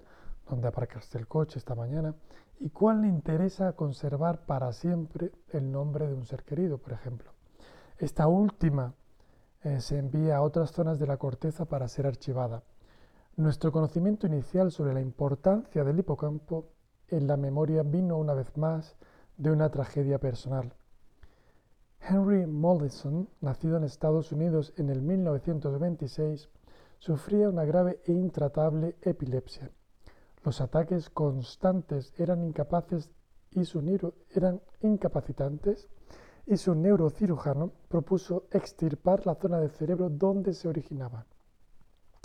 donde 0.49 0.67
aparcaste 0.67 1.17
el 1.17 1.27
coche 1.27 1.59
esta 1.59 1.75
mañana, 1.75 2.15
y 2.59 2.69
cuál 2.69 3.01
le 3.01 3.07
interesa 3.07 3.73
conservar 3.73 4.45
para 4.45 4.73
siempre 4.73 5.31
el 5.49 5.71
nombre 5.71 6.07
de 6.07 6.13
un 6.13 6.25
ser 6.25 6.43
querido, 6.43 6.77
por 6.77 6.93
ejemplo. 6.93 7.31
Esta 7.97 8.27
última 8.27 8.93
eh, 9.63 9.79
se 9.81 9.97
envía 9.97 10.37
a 10.37 10.41
otras 10.41 10.71
zonas 10.71 10.99
de 10.99 11.07
la 11.07 11.17
corteza 11.17 11.65
para 11.65 11.87
ser 11.87 12.07
archivada. 12.07 12.63
Nuestro 13.35 13.71
conocimiento 13.71 14.27
inicial 14.27 14.71
sobre 14.71 14.93
la 14.93 15.01
importancia 15.01 15.83
del 15.83 15.99
hipocampo 15.99 16.69
en 17.07 17.27
la 17.27 17.37
memoria 17.37 17.83
vino 17.83 18.17
una 18.17 18.33
vez 18.33 18.55
más 18.57 18.95
de 19.37 19.51
una 19.51 19.69
tragedia 19.69 20.19
personal. 20.19 20.73
Henry 22.01 22.45
Mollison, 22.45 23.29
nacido 23.41 23.77
en 23.77 23.83
Estados 23.83 24.31
Unidos 24.31 24.73
en 24.77 24.89
el 24.89 25.01
1926, 25.01 26.49
sufría 26.97 27.49
una 27.49 27.65
grave 27.65 27.99
e 28.05 28.11
intratable 28.11 28.95
epilepsia. 29.01 29.71
Los 30.43 30.61
ataques 30.61 31.09
constantes 31.09 32.13
eran 32.17 32.43
incapaces 32.43 33.09
y 33.51 33.65
su 33.65 33.81
eran 34.31 34.61
incapacitantes 34.81 35.89
y 36.45 36.57
su 36.57 36.75
neurocirujano 36.75 37.71
propuso 37.87 38.45
extirpar 38.51 39.25
la 39.25 39.35
zona 39.35 39.59
del 39.59 39.71
cerebro 39.71 40.09
donde 40.09 40.53
se 40.53 40.67
originaban 40.67 41.25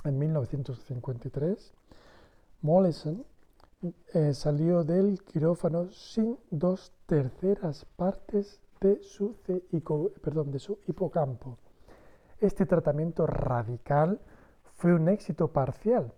en 0.04 0.18
1953, 0.18 1.74
Mollison 2.60 3.24
eh, 4.12 4.34
salió 4.34 4.84
del 4.84 5.22
quirófano 5.22 5.90
sin 5.90 6.38
dos 6.50 6.92
terceras 7.06 7.84
partes 7.96 8.60
de 8.80 10.58
su 10.58 10.78
hipocampo. 10.86 11.58
Este 12.38 12.66
tratamiento 12.66 13.26
radical 13.26 14.20
fue 14.74 14.92
un 14.92 15.08
éxito 15.08 15.48
parcial. 15.48 16.12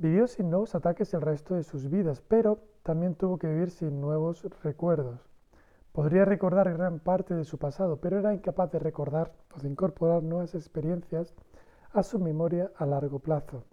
Vivió 0.00 0.26
sin 0.26 0.48
nuevos 0.48 0.74
ataques 0.74 1.12
el 1.12 1.20
resto 1.20 1.56
de 1.56 1.62
sus 1.62 1.90
vidas, 1.90 2.22
pero 2.26 2.62
también 2.82 3.16
tuvo 3.16 3.38
que 3.38 3.48
vivir 3.48 3.70
sin 3.70 4.00
nuevos 4.00 4.42
recuerdos. 4.62 5.28
Podría 5.92 6.24
recordar 6.24 6.72
gran 6.72 7.00
parte 7.00 7.34
de 7.34 7.44
su 7.44 7.58
pasado, 7.58 7.98
pero 7.98 8.18
era 8.18 8.32
incapaz 8.32 8.70
de 8.70 8.78
recordar 8.78 9.30
o 9.54 9.60
de 9.60 9.68
incorporar 9.68 10.22
nuevas 10.22 10.54
experiencias 10.54 11.34
a 11.92 12.02
su 12.02 12.18
memoria 12.18 12.72
a 12.76 12.86
largo 12.86 13.18
plazo. 13.18 13.64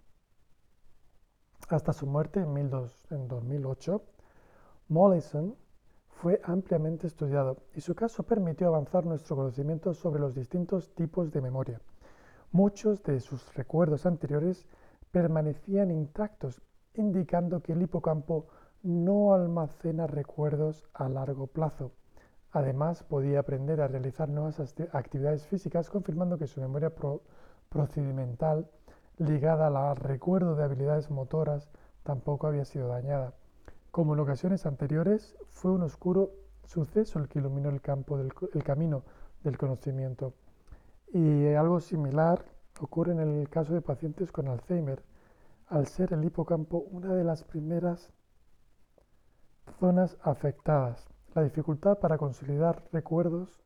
Hasta 1.70 1.94
su 1.94 2.06
muerte 2.06 2.40
en, 2.40 3.26
2008, 3.26 4.02
Mollison 4.88 5.56
fue 6.10 6.42
ampliamente 6.44 7.06
estudiado 7.06 7.62
y 7.74 7.80
su 7.80 7.94
caso 7.94 8.22
permitió 8.24 8.68
avanzar 8.68 9.06
nuestro 9.06 9.34
conocimiento 9.34 9.94
sobre 9.94 10.20
los 10.20 10.34
distintos 10.34 10.94
tipos 10.94 11.32
de 11.32 11.40
memoria. 11.40 11.80
Muchos 12.52 13.02
de 13.02 13.18
sus 13.20 13.54
recuerdos 13.54 14.04
anteriores 14.04 14.66
permanecían 15.10 15.90
intactos, 15.90 16.62
indicando 16.94 17.62
que 17.62 17.72
el 17.72 17.82
hipocampo 17.82 18.46
no 18.82 19.34
almacena 19.34 20.06
recuerdos 20.06 20.88
a 20.94 21.08
largo 21.08 21.46
plazo. 21.46 21.92
Además, 22.50 23.02
podía 23.02 23.40
aprender 23.40 23.80
a 23.80 23.88
realizar 23.88 24.28
nuevas 24.28 24.60
actividades 24.92 25.46
físicas, 25.46 25.90
confirmando 25.90 26.38
que 26.38 26.46
su 26.46 26.60
memoria 26.60 26.92
procedimental 27.68 28.70
ligada 29.18 29.66
al 29.66 29.96
recuerdo 29.96 30.54
de 30.54 30.64
habilidades 30.64 31.10
motoras 31.10 31.70
tampoco 32.04 32.46
había 32.46 32.64
sido 32.64 32.88
dañada. 32.88 33.34
Como 33.90 34.14
en 34.14 34.20
ocasiones 34.20 34.64
anteriores, 34.64 35.36
fue 35.48 35.72
un 35.72 35.82
oscuro 35.82 36.30
suceso 36.64 37.18
el 37.18 37.28
que 37.28 37.38
iluminó 37.38 37.68
el, 37.68 37.80
campo 37.80 38.16
del, 38.16 38.32
el 38.54 38.64
camino 38.64 39.02
del 39.42 39.58
conocimiento. 39.58 40.34
Y 41.12 41.52
algo 41.54 41.80
similar 41.80 42.44
ocurre 42.80 43.12
en 43.12 43.20
el 43.20 43.48
caso 43.48 43.74
de 43.74 43.80
pacientes 43.80 44.32
con 44.32 44.48
Alzheimer, 44.48 45.02
al 45.66 45.86
ser 45.86 46.12
el 46.12 46.24
hipocampo 46.24 46.78
una 46.90 47.14
de 47.14 47.24
las 47.24 47.44
primeras 47.44 48.12
zonas 49.78 50.16
afectadas. 50.22 51.08
La 51.34 51.42
dificultad 51.42 51.98
para 51.98 52.18
consolidar 52.18 52.84
recuerdos 52.92 53.62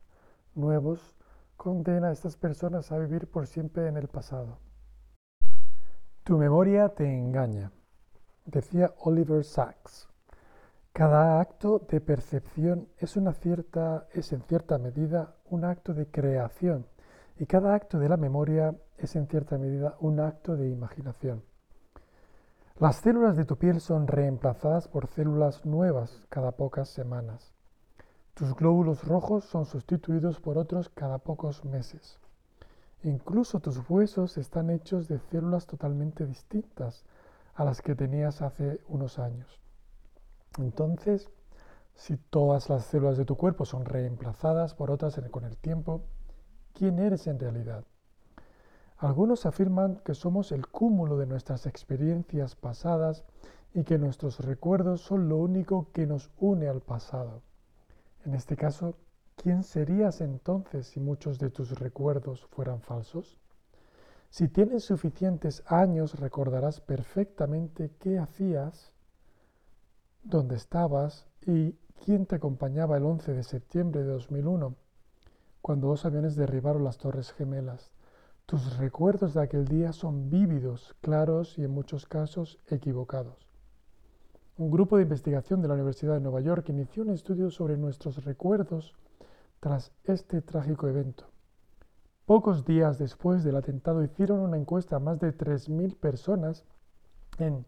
nuevos 0.55 1.17
condena 1.57 2.09
a 2.09 2.13
estas 2.13 2.37
personas 2.37 2.91
a 2.91 2.99
vivir 2.99 3.31
por 3.31 3.47
siempre 3.47 3.87
en 3.87 3.97
el 3.97 4.09
pasado. 4.09 4.59
Tu 6.25 6.37
memoria 6.37 6.89
te 6.91 7.05
engaña, 7.05 7.73
decía 8.45 8.93
Oliver 8.99 9.45
Sacks. 9.45 10.09
Cada 10.93 11.41
acto 11.41 11.79
de 11.89 12.01
percepción 12.01 12.89
es, 12.99 13.17
una 13.17 13.33
cierta, 13.33 14.07
es 14.13 14.33
en 14.33 14.43
cierta 14.43 14.77
medida 14.79 15.37
un 15.47 15.65
acto 15.65 15.95
de 15.95 16.07
creación 16.07 16.87
y 17.39 17.47
cada 17.47 17.75
acto 17.75 17.99
de 17.99 18.09
la 18.09 18.17
memoria 18.17 18.75
es 18.99 19.17
en 19.17 19.27
cierta 19.27 19.59
medida 19.59 19.97
un 20.01 20.21
acto 20.21 20.57
de 20.57 20.69
imaginación. 20.69 21.43
Las 22.79 22.97
células 22.97 23.37
de 23.37 23.45
tu 23.45 23.57
piel 23.59 23.81
son 23.81 24.07
reemplazadas 24.07 24.89
por 24.89 25.07
células 25.07 25.65
nuevas 25.65 26.27
cada 26.29 26.53
pocas 26.53 26.89
semanas. 26.89 27.53
Tus 28.35 28.55
glóbulos 28.55 29.05
rojos 29.05 29.45
son 29.45 29.67
sustituidos 29.67 30.41
por 30.41 30.59
otros 30.59 30.89
cada 30.89 31.19
pocos 31.19 31.65
meses. 31.65 32.19
Incluso 33.05 33.61
tus 33.61 33.79
huesos 33.91 34.39
están 34.39 34.71
hechos 34.71 35.09
de 35.09 35.19
células 35.19 35.67
totalmente 35.67 36.25
distintas 36.25 37.05
a 37.55 37.65
las 37.65 37.83
que 37.83 37.95
tenías 37.95 38.43
hace 38.43 38.81
unos 38.89 39.19
años. 39.19 39.61
Entonces, 40.59 41.31
si 41.95 42.17
todas 42.17 42.71
las 42.71 42.85
células 42.85 43.19
de 43.19 43.25
tu 43.25 43.37
cuerpo 43.37 43.65
son 43.65 43.85
reemplazadas 43.85 44.75
por 44.75 44.91
otras 44.91 45.21
con 45.31 45.45
el 45.45 45.57
tiempo, 45.57 46.03
¿quién 46.73 46.99
eres 46.99 47.27
en 47.27 47.39
realidad? 47.39 47.85
Algunos 48.99 49.47
afirman 49.47 49.97
que 50.05 50.15
somos 50.15 50.53
el 50.53 50.69
cúmulo 50.69 51.17
de 51.17 51.27
nuestras 51.27 51.67
experiencias 51.67 52.55
pasadas 52.55 53.25
y 53.75 53.85
que 53.85 53.99
nuestros 53.99 54.41
recuerdos 54.41 55.01
son 55.01 55.29
lo 55.29 55.39
único 55.39 55.89
que 55.93 56.07
nos 56.07 56.31
une 56.39 56.69
al 56.69 56.81
pasado. 56.81 57.43
En 58.25 58.35
este 58.35 58.57
caso, 58.57 58.97
¿quién 59.37 59.65
serías 59.65 60.21
entonces 60.21 60.87
si 60.87 61.01
muchos 61.01 61.39
de 61.39 61.51
tus 61.51 61.79
recuerdos 61.79 62.47
fueran 62.47 62.81
falsos? 62.81 63.39
Si 64.31 64.49
tienes 64.49 64.85
suficientes 64.85 65.63
años 65.67 66.19
recordarás 66.21 66.81
perfectamente 66.81 67.91
qué 67.99 68.19
hacías, 68.19 68.93
dónde 70.23 70.57
estabas 70.57 71.27
y 71.45 71.73
quién 72.05 72.27
te 72.27 72.37
acompañaba 72.37 72.97
el 72.97 73.05
11 73.05 73.35
de 73.35 73.43
septiembre 73.43 74.03
de 74.03 74.13
2001, 74.13 74.75
cuando 75.63 75.87
dos 75.87 76.05
aviones 76.05 76.35
derribaron 76.35 76.83
las 76.83 76.99
Torres 76.99 77.33
Gemelas. 77.33 77.93
Tus 78.47 78.77
recuerdos 78.79 79.35
de 79.35 79.43
aquel 79.43 79.69
día 79.69 79.93
son 79.93 80.29
vívidos, 80.29 80.97
claros 81.01 81.57
y 81.57 81.63
en 81.63 81.71
muchos 81.71 82.05
casos 82.05 82.59
equivocados. 82.67 83.49
Un 84.59 84.73
grupo 84.73 84.97
de 84.97 85.05
investigación 85.05 85.63
de 85.63 85.69
la 85.69 85.75
Universidad 85.75 86.15
de 86.15 86.21
Nueva 86.21 86.41
York 86.41 86.69
inició 86.69 87.05
un 87.05 87.11
estudio 87.11 87.51
sobre 87.51 87.77
nuestros 87.77 88.25
recuerdos 88.25 88.93
tras 89.61 89.93
este 90.05 90.43
trágico 90.43 90.89
evento. 90.89 91.27
Pocos 92.27 92.65
días 92.65 92.99
después 92.99 93.45
del 93.45 93.57
atentado 93.57 94.03
hicieron 94.03 94.41
una 94.41 94.57
encuesta 94.57 94.97
a 94.97 95.01
más 95.01 95.21
de 95.21 95.37
3.000 95.37 95.97
personas 95.97 96.65
en 97.39 97.65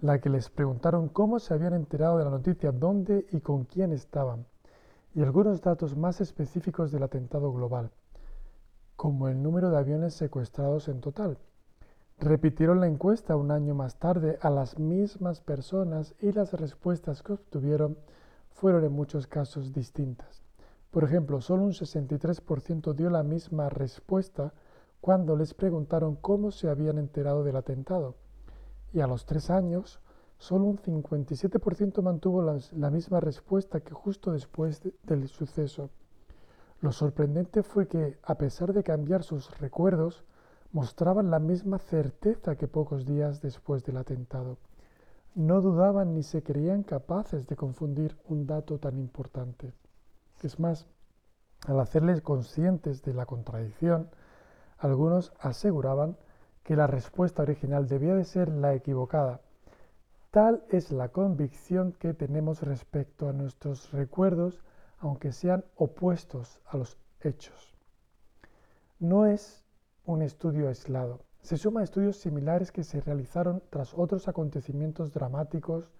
la 0.00 0.20
que 0.20 0.30
les 0.30 0.48
preguntaron 0.48 1.08
cómo 1.08 1.40
se 1.40 1.54
habían 1.54 1.74
enterado 1.74 2.18
de 2.18 2.24
la 2.24 2.30
noticia, 2.30 2.70
dónde 2.70 3.26
y 3.32 3.40
con 3.40 3.64
quién 3.64 3.92
estaban, 3.92 4.46
y 5.14 5.22
algunos 5.22 5.60
datos 5.60 5.96
más 5.96 6.20
específicos 6.20 6.90
del 6.90 7.02
atentado 7.02 7.52
global, 7.52 7.90
como 8.96 9.28
el 9.28 9.42
número 9.42 9.70
de 9.70 9.78
aviones 9.78 10.14
secuestrados 10.14 10.88
en 10.88 11.00
total. 11.00 11.38
Repitieron 12.18 12.80
la 12.80 12.86
encuesta 12.86 13.36
un 13.36 13.50
año 13.50 13.74
más 13.74 13.98
tarde 13.98 14.38
a 14.40 14.48
las 14.48 14.78
mismas 14.78 15.40
personas 15.40 16.14
y 16.20 16.32
las 16.32 16.52
respuestas 16.52 17.22
que 17.22 17.32
obtuvieron 17.32 17.98
fueron 18.50 18.84
en 18.84 18.92
muchos 18.92 19.26
casos 19.26 19.72
distintas. 19.72 20.42
Por 20.90 21.04
ejemplo, 21.04 21.40
solo 21.40 21.64
un 21.64 21.72
63% 21.72 22.94
dio 22.94 23.10
la 23.10 23.22
misma 23.22 23.68
respuesta 23.68 24.52
cuando 25.00 25.36
les 25.36 25.52
preguntaron 25.52 26.16
cómo 26.16 26.50
se 26.52 26.68
habían 26.68 26.98
enterado 26.98 27.42
del 27.44 27.56
atentado 27.56 28.14
y 28.92 29.00
a 29.00 29.06
los 29.06 29.26
tres 29.26 29.50
años 29.50 30.00
solo 30.42 30.64
un 30.64 30.78
57% 30.78 32.02
mantuvo 32.02 32.42
la, 32.42 32.90
misma 32.90 33.20
respuesta 33.20 33.78
que 33.78 33.94
justo 33.94 34.32
después 34.32 34.82
del 35.04 35.28
suceso. 35.28 35.90
Lo 36.80 36.90
sorprendente 36.90 37.62
fue 37.62 37.86
que, 37.86 38.18
a 38.24 38.34
pesar 38.34 38.72
de 38.72 38.82
cambiar 38.82 39.22
sus 39.22 39.56
recuerdos, 39.60 40.24
mostraban 40.72 41.30
la 41.30 41.38
misma 41.38 41.78
certeza 41.78 42.56
que 42.56 42.66
pocos 42.66 43.06
días 43.06 43.40
después 43.40 43.84
del 43.84 43.98
atentado. 43.98 44.58
No 45.36 45.60
dudaban 45.60 46.12
ni 46.12 46.24
se 46.24 46.42
creían 46.42 46.82
capaces 46.82 47.46
de 47.46 47.54
confundir 47.54 48.18
un 48.24 48.44
dato 48.44 48.80
tan 48.80 48.98
importante. 48.98 49.72
Es 50.42 50.58
más, 50.58 50.88
al 51.68 51.78
hacerles 51.78 52.20
conscientes 52.20 53.02
de 53.02 53.14
la 53.14 53.26
contradicción, 53.26 54.10
algunos 54.76 55.32
aseguraban 55.38 56.16
que 56.64 56.74
la 56.74 56.88
respuesta 56.88 57.44
original 57.44 57.86
debía 57.86 58.16
de 58.16 58.24
ser 58.24 58.48
la 58.48 58.74
equivocada. 58.74 59.40
Tal 60.32 60.64
es 60.70 60.90
la 60.90 61.10
convicción 61.10 61.92
que 61.92 62.14
tenemos 62.14 62.62
respecto 62.62 63.28
a 63.28 63.34
nuestros 63.34 63.92
recuerdos, 63.92 64.62
aunque 64.96 65.30
sean 65.30 65.62
opuestos 65.76 66.58
a 66.64 66.78
los 66.78 66.96
hechos. 67.20 67.74
No 68.98 69.26
es 69.26 69.62
un 70.06 70.22
estudio 70.22 70.68
aislado. 70.68 71.20
Se 71.42 71.58
suma 71.58 71.82
a 71.82 71.84
estudios 71.84 72.16
similares 72.16 72.72
que 72.72 72.82
se 72.82 73.02
realizaron 73.02 73.62
tras 73.68 73.92
otros 73.92 74.26
acontecimientos 74.26 75.12
dramáticos 75.12 75.92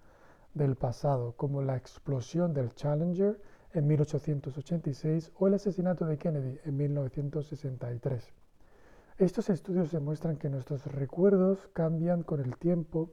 del 0.55 0.77
pasado, 0.77 1.33
como 1.33 1.61
la 1.61 1.77
explosión 1.77 2.55
del 2.55 2.73
Challenger 2.73 3.39
en 3.71 3.85
1886 3.85 5.31
o 5.37 5.47
el 5.47 5.53
asesinato 5.53 6.07
de 6.07 6.17
Kennedy 6.17 6.59
en 6.65 6.75
1963. 6.75 8.33
Estos 9.19 9.51
estudios 9.51 9.91
demuestran 9.91 10.37
que 10.37 10.49
nuestros 10.49 10.87
recuerdos 10.87 11.69
cambian 11.73 12.23
con 12.23 12.39
el 12.39 12.57
tiempo, 12.57 13.11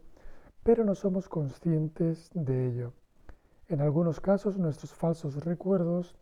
pero 0.63 0.85
no 0.85 0.95
somos 0.95 1.29
conscientes 1.29 2.31
de 2.35 2.69
ello. 2.69 2.93
En 3.69 3.81
algunos 3.81 4.21
casos 4.21 4.59
nuestros 4.59 4.93
falsos 4.93 5.45
recuerdos 5.45 6.17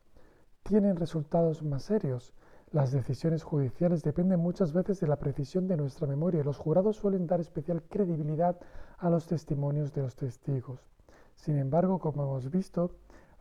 tienen 0.63 0.97
resultados 0.97 1.63
más 1.63 1.85
serios. 1.85 2.35
Las 2.71 2.93
decisiones 2.93 3.43
judiciales 3.43 4.03
dependen 4.03 4.41
muchas 4.41 4.73
veces 4.73 5.01
de 5.01 5.09
la 5.09 5.17
precisión 5.17 5.67
de 5.67 5.77
nuestra 5.77 6.07
memoria 6.07 6.41
y 6.41 6.45
los 6.45 6.59
jurados 6.59 6.97
suelen 6.97 7.27
dar 7.27 7.41
especial 7.41 7.83
credibilidad 7.83 8.59
a 8.99 9.09
los 9.09 9.27
testimonios 9.27 9.93
de 9.95 10.03
los 10.03 10.15
testigos. 10.15 10.87
Sin 11.35 11.57
embargo, 11.57 11.99
como 11.99 12.23
hemos 12.25 12.51
visto, 12.51 12.93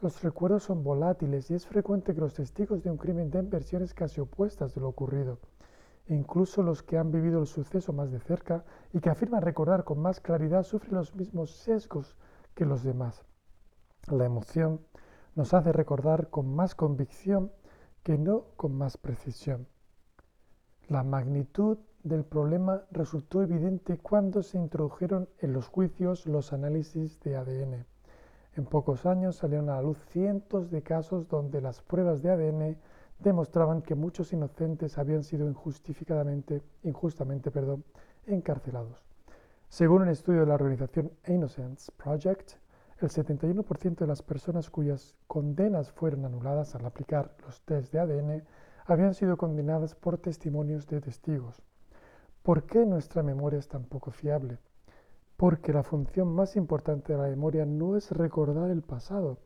los 0.02 0.22
recuerdos 0.24 0.64
son 0.64 0.84
volátiles 0.84 1.52
y 1.52 1.56
es 1.56 1.68
frecuente 1.68 2.14
que 2.16 2.22
los 2.22 2.34
testigos 2.34 2.84
de 2.84 2.92
un 2.92 2.98
crimen 2.98 3.30
den 3.30 3.50
versiones 3.50 3.94
casi 3.94 4.22
opuestas 4.22 4.74
de 4.74 4.82
lo 4.82 4.88
ocurrido 4.88 5.40
incluso 6.10 6.64
los 6.64 6.84
que 6.84 6.98
han 6.98 7.12
vivido 7.12 7.40
el 7.40 7.48
suceso 7.48 7.94
más 7.94 8.12
de 8.12 8.20
cerca 8.20 8.64
y 8.94 9.00
que 9.00 9.10
afirman 9.10 9.42
recordar 9.42 9.84
con 9.84 10.00
más 10.00 10.20
claridad 10.20 10.64
sufren 10.64 10.96
los 10.96 11.16
mismos 11.16 11.52
sesgos 11.52 12.16
que 12.54 12.66
los 12.66 12.84
demás. 12.84 13.26
La 14.08 14.26
emoción 14.26 14.82
nos 15.36 15.54
hace 15.54 15.72
recordar 15.72 16.30
con 16.30 16.56
más 16.56 16.76
convicción 16.76 17.52
que 18.04 18.18
no 18.18 18.46
con 18.56 18.74
más 18.74 18.98
precisión. 18.98 19.68
La 20.88 21.04
magnitud 21.04 21.78
del 22.04 22.24
problema 22.24 22.84
resultó 22.92 23.42
evidente 23.42 23.98
cuando 23.98 24.42
se 24.44 24.58
introdujeron 24.58 25.28
en 25.40 25.52
los 25.52 25.68
juicios 25.68 26.26
los 26.26 26.54
análisis 26.54 27.20
de 27.20 27.36
ADN. 27.36 27.86
En 28.56 28.66
pocos 28.66 29.06
años 29.06 29.36
salieron 29.36 29.70
a 29.70 29.76
la 29.76 29.82
luz 29.82 29.98
cientos 30.08 30.72
de 30.72 30.82
casos 30.82 31.28
donde 31.28 31.60
las 31.60 31.82
pruebas 31.82 32.22
de 32.22 32.32
ADN 32.32 32.78
demostraban 33.20 33.82
que 33.82 33.96
muchos 33.96 34.34
inocentes 34.34 34.98
habían 34.98 35.24
sido 35.24 35.48
injustificadamente, 35.48 36.62
injustamente 36.84 37.52
perdón, 37.52 37.84
encarcelados. 38.26 39.04
Según 39.70 40.04
un 40.04 40.10
estudio 40.10 40.42
de 40.42 40.46
la 40.48 40.56
organización 40.56 41.12
Innocence 41.28 41.92
Project, 41.98 42.54
el 43.00 43.10
71% 43.10 43.98
de 43.98 44.08
las 44.08 44.22
personas 44.22 44.70
cuyas 44.70 45.16
condenas 45.28 45.92
fueron 45.92 46.26
anuladas 46.26 46.74
al 46.74 46.86
aplicar 46.86 47.36
los 47.46 47.62
test 47.62 47.94
de 47.94 48.00
ADN 48.00 48.44
habían 48.86 49.14
sido 49.14 49.38
condenadas 49.38 49.94
por 49.94 50.18
testimonios 50.18 50.88
de 50.88 51.02
testigos. 51.02 51.62
¿Por 52.42 52.64
qué 52.64 52.86
nuestra 52.86 53.22
memoria 53.22 53.60
es 53.60 53.68
tan 53.68 53.84
poco 53.84 54.12
fiable? 54.12 54.58
Porque 55.36 55.74
la 55.74 55.84
función 55.84 56.34
más 56.34 56.56
importante 56.56 57.14
de 57.14 57.20
la 57.20 57.28
memoria 57.28 57.66
no 57.66 57.98
es 57.98 58.12
recordar 58.12 58.72
el 58.72 58.82
pasado, 58.82 59.38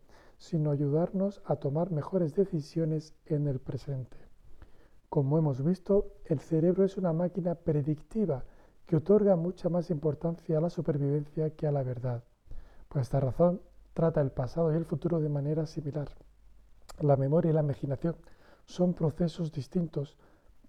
sino 0.41 0.71
ayudarnos 0.71 1.39
a 1.45 1.57
tomar 1.57 1.91
mejores 1.91 2.33
decisiones 2.33 3.13
en 3.27 3.47
el 3.47 3.59
presente. 3.59 4.17
Como 5.07 5.37
hemos 5.37 5.63
visto, 5.63 6.07
el 6.25 6.39
cerebro 6.39 6.83
es 6.83 6.97
una 6.97 7.13
máquina 7.13 7.53
predictiva 7.53 8.43
que 8.87 8.95
otorga 8.95 9.35
mucha 9.35 9.69
más 9.69 9.91
importancia 9.91 10.57
a 10.57 10.61
la 10.61 10.71
supervivencia 10.71 11.51
que 11.51 11.67
a 11.67 11.71
la 11.71 11.83
verdad. 11.83 12.23
Por 12.89 13.03
esta 13.03 13.19
razón, 13.19 13.61
trata 13.93 14.19
el 14.19 14.31
pasado 14.31 14.73
y 14.73 14.77
el 14.77 14.85
futuro 14.85 15.19
de 15.19 15.29
manera 15.29 15.67
similar. 15.67 16.09
La 16.99 17.17
memoria 17.17 17.51
y 17.51 17.53
la 17.53 17.61
imaginación 17.61 18.15
son 18.65 18.95
procesos 18.95 19.51
distintos, 19.51 20.17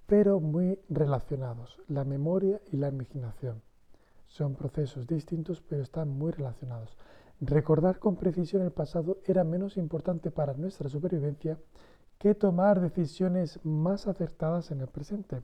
pero 0.05 0.39
muy 0.39 0.79
relacionados. 0.91 1.81
La 1.89 2.05
memoria 2.05 2.61
y 2.71 2.77
la 2.77 2.89
imaginación 2.89 3.63
son 4.27 4.55
procesos 4.55 5.07
distintos, 5.07 5.63
pero 5.63 5.83
están 5.83 6.11
muy 6.11 6.31
relacionados. 6.31 6.95
Recordar 7.45 7.99
con 7.99 8.15
precisión 8.15 8.63
el 8.63 8.71
pasado 8.71 9.19
era 9.25 9.43
menos 9.43 9.77
importante 9.77 10.31
para 10.31 10.55
nuestra 10.55 10.89
supervivencia 10.89 11.59
que 12.17 12.37
tomar 12.37 12.81
decisiones 12.81 13.59
más 13.65 14.07
acertadas 14.07 14.71
en 14.71 14.81
el 14.81 14.87
presente. 14.87 15.43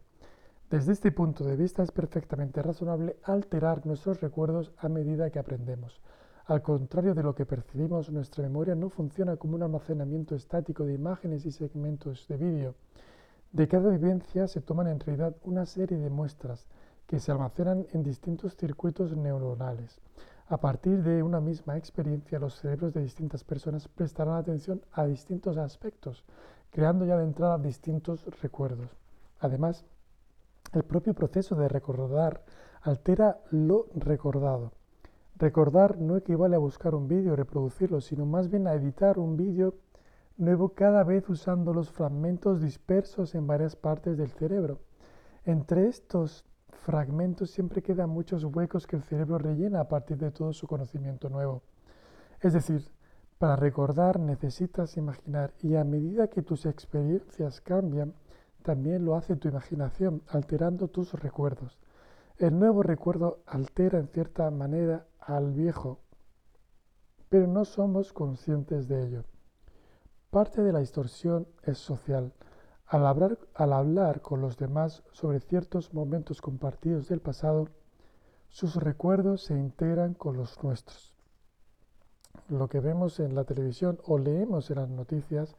Desde 0.70 0.92
este 0.92 1.10
punto 1.10 1.42
de 1.42 1.56
vista 1.56 1.82
es 1.82 1.90
perfectamente 1.90 2.62
razonable 2.62 3.16
alterar 3.24 3.84
nuestros 3.84 4.20
recuerdos 4.20 4.70
a 4.78 4.88
medida 4.88 5.28
que 5.30 5.40
aprendemos. 5.40 6.00
Al 6.46 6.62
contrario 6.62 7.16
de 7.16 7.24
lo 7.24 7.34
que 7.34 7.46
percibimos, 7.46 8.12
nuestra 8.12 8.44
memoria 8.44 8.76
no 8.76 8.90
funciona 8.90 9.36
como 9.36 9.56
un 9.56 9.64
almacenamiento 9.64 10.36
estático 10.36 10.84
de 10.84 10.94
imágenes 10.94 11.46
y 11.46 11.50
segmentos 11.50 12.28
de 12.28 12.36
vídeo. 12.36 12.74
De 13.50 13.66
cada 13.66 13.90
vivencia 13.90 14.46
se 14.46 14.60
toman 14.60 14.86
en 14.86 15.00
realidad 15.00 15.34
una 15.42 15.66
serie 15.66 15.98
de 15.98 16.10
muestras 16.10 16.68
que 17.08 17.18
se 17.18 17.32
almacenan 17.32 17.88
en 17.92 18.04
distintos 18.04 18.54
circuitos 18.54 19.16
neuronales. 19.16 20.00
A 20.50 20.56
partir 20.56 21.02
de 21.02 21.22
una 21.22 21.40
misma 21.40 21.76
experiencia, 21.76 22.38
los 22.38 22.54
cerebros 22.54 22.94
de 22.94 23.02
distintas 23.02 23.44
personas 23.44 23.86
prestarán 23.86 24.36
atención 24.36 24.80
a 24.92 25.04
distintos 25.04 25.58
aspectos, 25.58 26.24
creando 26.70 27.04
ya 27.04 27.18
de 27.18 27.24
entrada 27.24 27.58
distintos 27.58 28.24
recuerdos. 28.40 28.96
Además, 29.40 29.84
el 30.72 30.84
propio 30.84 31.12
proceso 31.12 31.54
de 31.54 31.68
recordar 31.68 32.44
altera 32.80 33.40
lo 33.50 33.88
recordado. 33.94 34.72
Recordar 35.36 35.98
no 35.98 36.16
equivale 36.16 36.56
a 36.56 36.60
buscar 36.60 36.94
un 36.94 37.08
vídeo 37.08 37.34
y 37.34 37.36
reproducirlo, 37.36 38.00
sino 38.00 38.24
más 38.24 38.48
bien 38.48 38.66
a 38.66 38.72
editar 38.72 39.18
un 39.18 39.36
vídeo 39.36 39.74
nuevo 40.38 40.70
cada 40.70 41.04
vez 41.04 41.28
usando 41.28 41.74
los 41.74 41.90
fragmentos 41.90 42.62
dispersos 42.62 43.34
en 43.34 43.46
varias 43.46 43.76
partes 43.76 44.16
del 44.16 44.30
cerebro. 44.30 44.78
Entre 45.44 45.88
estos 45.88 46.46
fragmentos 46.78 47.50
siempre 47.50 47.82
quedan 47.82 48.10
muchos 48.10 48.44
huecos 48.44 48.86
que 48.86 48.96
el 48.96 49.02
cerebro 49.02 49.38
rellena 49.38 49.80
a 49.80 49.88
partir 49.88 50.16
de 50.18 50.30
todo 50.30 50.52
su 50.52 50.66
conocimiento 50.66 51.28
nuevo. 51.28 51.62
Es 52.40 52.52
decir, 52.52 52.90
para 53.38 53.56
recordar 53.56 54.18
necesitas 54.18 54.96
imaginar 54.96 55.52
y 55.62 55.76
a 55.76 55.84
medida 55.84 56.28
que 56.28 56.42
tus 56.42 56.66
experiencias 56.66 57.60
cambian, 57.60 58.14
también 58.62 59.04
lo 59.04 59.14
hace 59.14 59.36
tu 59.36 59.48
imaginación, 59.48 60.22
alterando 60.28 60.88
tus 60.88 61.12
recuerdos. 61.14 61.78
El 62.38 62.58
nuevo 62.58 62.82
recuerdo 62.82 63.40
altera 63.46 63.98
en 63.98 64.08
cierta 64.08 64.50
manera 64.50 65.06
al 65.20 65.52
viejo, 65.52 66.00
pero 67.28 67.46
no 67.46 67.64
somos 67.64 68.12
conscientes 68.12 68.88
de 68.88 69.06
ello. 69.06 69.24
Parte 70.30 70.62
de 70.62 70.72
la 70.72 70.80
distorsión 70.80 71.46
es 71.62 71.78
social. 71.78 72.32
Al 72.90 73.04
hablar, 73.04 74.22
con 74.22 74.40
los 74.40 74.56
demás 74.56 75.02
sobre 75.12 75.40
ciertos 75.40 75.92
momentos 75.92 76.40
compartidos 76.40 77.06
del 77.08 77.20
pasado, 77.20 77.68
sus 78.48 78.76
recuerdos 78.76 79.42
se 79.42 79.52
integran 79.52 80.14
con 80.14 80.38
los 80.38 80.62
nuestros. 80.64 81.12
Lo 82.48 82.68
que 82.68 82.80
vemos 82.80 83.20
en 83.20 83.34
la 83.34 83.44
televisión 83.44 83.98
o 84.06 84.16
leemos 84.16 84.70
en 84.70 84.76
las 84.76 84.88
noticias 84.88 85.54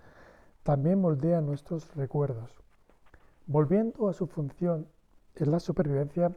también 0.64 1.02
moldea 1.02 1.40
nuestros 1.40 1.94
recuerdos. 1.94 2.64
Volviendo 3.46 4.10
a 4.10 4.14
su 4.14 4.26
función 4.26 4.88
en 5.36 5.52
la 5.52 5.60
supervivencia, 5.60 6.36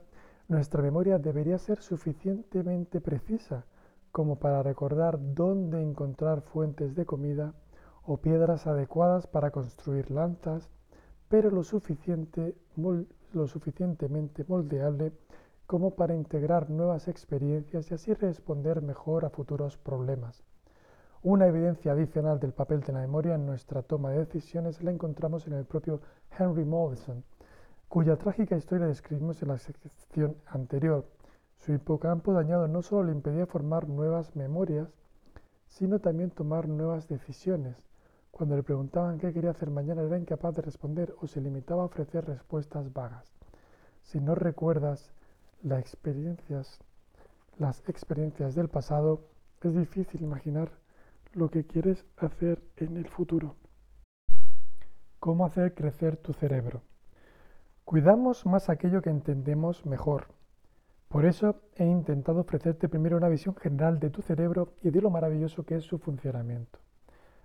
nuestra 0.48 0.83
memoria 0.83 1.18
debería 1.18 1.57
ser 1.57 1.81
suficientemente 1.81 3.00
precisa 3.00 3.64
como 4.11 4.37
para 4.37 4.62
recordar 4.62 5.18
dónde 5.18 5.81
encontrar 5.81 6.42
fuentes 6.42 6.94
de 6.94 7.07
comida 7.07 7.55
o 8.05 8.18
piedras 8.18 8.66
adecuadas 8.66 9.26
para 9.26 9.52
construir 9.52 10.11
lanzas, 10.11 10.68
pero 11.33 11.51
lo, 11.51 11.62
suficiente, 11.62 12.55
lo 12.77 13.47
suficientemente 13.47 14.45
moldeable 14.47 15.12
como 15.64 15.92
para 15.92 16.14
integrar 16.14 16.68
nuevas 16.68 17.09
experiencias 17.09 17.90
y 17.90 17.95
así 17.95 18.12
responder 18.12 18.83
mejor 18.83 19.25
a 19.25 19.31
futuros 19.31 19.79
problemas. 19.79 20.45
Una 21.23 21.47
evidencia 21.47 21.92
adicional 21.92 22.38
del 22.38 22.53
papel 22.53 22.83
de 22.83 22.92
la 22.92 23.01
memoria 23.01 23.37
en 23.37 23.47
nuestra 23.47 23.81
toma 23.81 24.11
de 24.11 24.18
decisiones 24.18 24.83
la 24.83 24.90
encontramos 24.90 25.47
en 25.47 25.55
el 25.55 25.64
propio 25.64 26.03
Henry 26.38 26.66
Mollison, 26.66 27.25
cuya 27.88 28.16
trágica 28.16 28.59
historia 28.59 28.87
describimos 28.87 29.40
en 29.40 29.49
la 29.49 29.57
sección 29.57 30.37
anterior. 30.45 31.07
Su 31.57 31.73
hipocampo 31.73 32.35
dañado 32.35 32.68
no 32.68 32.83
solo 32.83 33.05
le 33.05 33.12
impedía 33.12 33.47
formar 33.47 33.88
nuevas 33.88 34.37
memorias, 34.37 34.90
sino 35.66 35.99
también 35.99 36.31
tomar 36.31 36.68
nuevas 36.68 37.09
decisiones. 37.09 37.83
Cuando 38.33 38.57
le 38.57 38.62
preguntaban 38.62 39.18
qué 39.18 39.31
quería 39.33 39.51
hacer 39.51 39.71
mañana 39.71 40.03
era 40.03 40.18
incapaz 40.18 40.57
de 40.57 40.62
responder 40.62 41.14
o 41.21 41.27
se 41.27 41.40
limitaba 41.40 41.83
a 41.83 41.87
ofrecer 41.87 42.25
respuestas 42.25 42.90
vagas. 42.92 43.31
Si 44.01 44.21
no 44.21 44.35
recuerdas 44.35 45.12
las 45.62 45.81
experiencias, 45.81 46.81
las 47.59 47.87
experiencias 47.88 48.55
del 48.55 48.68
pasado, 48.68 49.29
es 49.61 49.75
difícil 49.75 50.23
imaginar 50.23 50.73
lo 51.35 51.51
que 51.51 51.66
quieres 51.66 52.07
hacer 52.16 52.62
en 52.79 52.97
el 52.97 53.07
futuro. 53.07 53.55
¿Cómo 55.21 55.45
hacer 55.45 55.75
crecer 55.75 56.16
tu 56.16 56.33
cerebro? 56.33 56.83
Cuidamos 57.85 58.47
más 58.47 58.71
aquello 58.71 59.03
que 59.03 59.11
entendemos 59.11 59.85
mejor. 59.85 60.29
Por 61.09 61.27
eso 61.27 61.61
he 61.77 61.85
intentado 61.85 62.40
ofrecerte 62.40 62.88
primero 62.88 63.18
una 63.18 63.29
visión 63.29 63.55
general 63.57 64.01
de 64.01 64.09
tu 64.09 64.23
cerebro 64.23 64.73
y 64.83 64.90
de 64.90 65.03
lo 65.03 65.11
maravilloso 65.11 65.64
que 65.64 65.77
es 65.77 65.85
su 65.85 65.99
funcionamiento. 65.99 66.79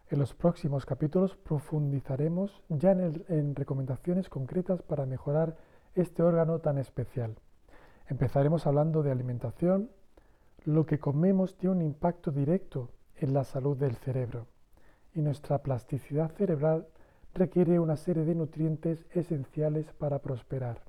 En 0.10 0.20
los 0.20 0.34
próximos 0.34 0.86
capítulos 0.86 1.36
profundizaremos 1.36 2.64
ya 2.70 2.92
en, 2.92 3.26
en 3.28 3.56
recomendaciones 3.56 4.30
concretas 4.30 4.82
para 4.82 5.06
mejorar 5.06 5.58
este 5.96 6.24
órgano 6.24 6.60
tan 6.60 6.78
especial. 6.78 7.36
Empezaremos 8.08 8.66
hablando 8.68 9.04
de 9.04 9.12
alimentación. 9.12 9.90
Lo 10.64 10.86
que 10.86 11.00
comemos 11.00 11.58
tiene 11.58 11.76
un 11.76 11.82
impacto 11.82 12.32
directo 12.32 12.92
en 13.18 13.34
la 13.34 13.44
salud 13.44 13.76
del 13.78 13.96
cerebro 13.96 14.48
y 15.14 15.22
nuestra 15.22 15.58
plasticidad 15.58 16.32
cerebral 16.32 16.88
requiere 17.34 17.80
una 17.80 17.98
serie 17.98 18.24
de 18.24 18.36
nutrientes 18.36 19.06
esenciales 19.12 19.92
para 19.94 20.20
prosperar. 20.20 20.82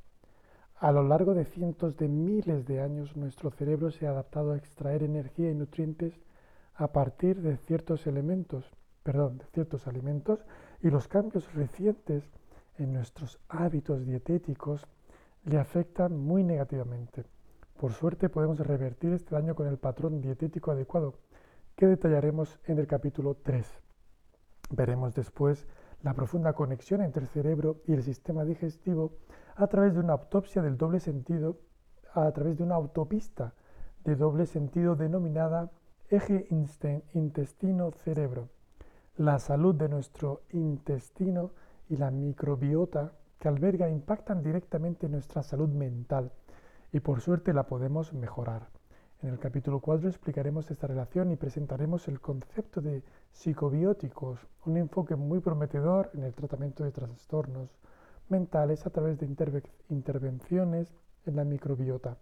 A 0.77 0.93
lo 0.93 1.03
largo 1.03 1.35
de 1.35 1.45
cientos 1.45 1.97
de 1.97 2.09
miles 2.09 2.67
de 2.67 2.81
años 2.81 3.17
nuestro 3.17 3.51
cerebro 3.51 3.91
se 3.91 4.07
ha 4.07 4.11
adaptado 4.11 4.53
a 4.53 4.57
extraer 4.57 5.03
energía 5.03 5.51
y 5.51 5.55
nutrientes 5.55 6.15
a 6.75 6.93
partir 6.93 7.41
de 7.43 7.57
ciertos 7.57 8.07
elementos, 8.07 8.71
perdón, 9.09 9.38
de 9.38 9.47
ciertos 9.55 9.87
alimentos 9.87 10.44
y 10.83 10.90
los 10.90 11.09
cambios 11.09 11.51
recientes 11.55 12.29
en 12.77 12.92
nuestros 12.92 13.40
hábitos 13.49 14.05
dietéticos 14.05 14.87
le 15.44 15.59
afectan 15.59 16.14
muy 16.14 16.44
negativamente. 16.44 17.25
Por 17.81 17.92
suerte 17.92 18.29
podemos 18.29 18.59
revertir 18.59 19.14
este 19.14 19.35
daño 19.35 19.55
con 19.55 19.66
el 19.66 19.79
patrón 19.79 20.21
dietético 20.21 20.73
adecuado, 20.73 21.14
que 21.75 21.87
detallaremos 21.87 22.61
en 22.66 22.81
el 22.81 22.87
capítulo 22.87 23.35
3. 23.42 23.66
Veremos 24.73 25.14
después 25.14 25.66
la 26.03 26.12
profunda 26.12 26.53
conexión 26.53 27.01
entre 27.01 27.23
el 27.23 27.29
cerebro 27.29 27.81
y 27.87 27.94
el 27.94 28.03
sistema 28.03 28.44
digestivo 28.44 29.12
a 29.57 29.68
través 29.68 29.94
de 29.94 30.01
una 30.01 30.12
autopsia 30.12 30.61
del 30.61 30.77
doble 30.77 31.01
sentido, 31.01 31.57
a 32.12 32.31
través 32.33 32.59
de 32.59 32.64
una 32.64 32.75
autopista 32.75 33.55
de 34.05 34.16
doble 34.16 34.44
sentido 34.44 34.97
denominada 34.97 35.71
eje 36.11 36.47
intestino-cerebro. 37.14 38.51
La 39.19 39.41
salud 39.41 39.75
de 39.75 39.89
nuestro 39.89 40.43
intestino 40.53 41.51
y 41.89 41.97
la 41.97 42.13
microbiota 42.13 43.15
que 43.41 43.49
alberga 43.49 43.91
impactan 43.91 44.45
directamente 44.45 45.07
en 45.07 45.13
nuestra 45.13 45.43
salud 45.43 45.69
mental 45.71 46.31
y 46.93 47.01
por 47.01 47.21
suerte 47.21 47.53
la 47.53 47.65
podemos 47.65 48.13
mejorar. 48.13 48.69
En 49.21 49.31
el 49.31 49.41
capítulo 49.41 49.81
4 49.81 50.09
explicaremos 50.09 50.71
esta 50.71 50.87
relación 50.87 51.33
y 51.33 51.37
presentaremos 51.37 52.07
el 52.07 52.21
concepto 52.21 52.81
de 52.81 53.03
psicobióticos, 53.33 54.39
un 54.67 54.77
enfoque 54.77 55.17
muy 55.17 55.41
prometedor 55.41 56.13
en 56.15 56.23
el 56.23 56.33
tratamiento 56.33 56.85
de 56.85 56.93
trastornos 56.93 57.77
mentales 58.29 58.87
a 58.87 58.91
través 58.91 59.19
de 59.19 59.27
intervenciones 59.89 60.95
en 61.27 61.35
la 61.35 61.43
microbiota. 61.43 62.19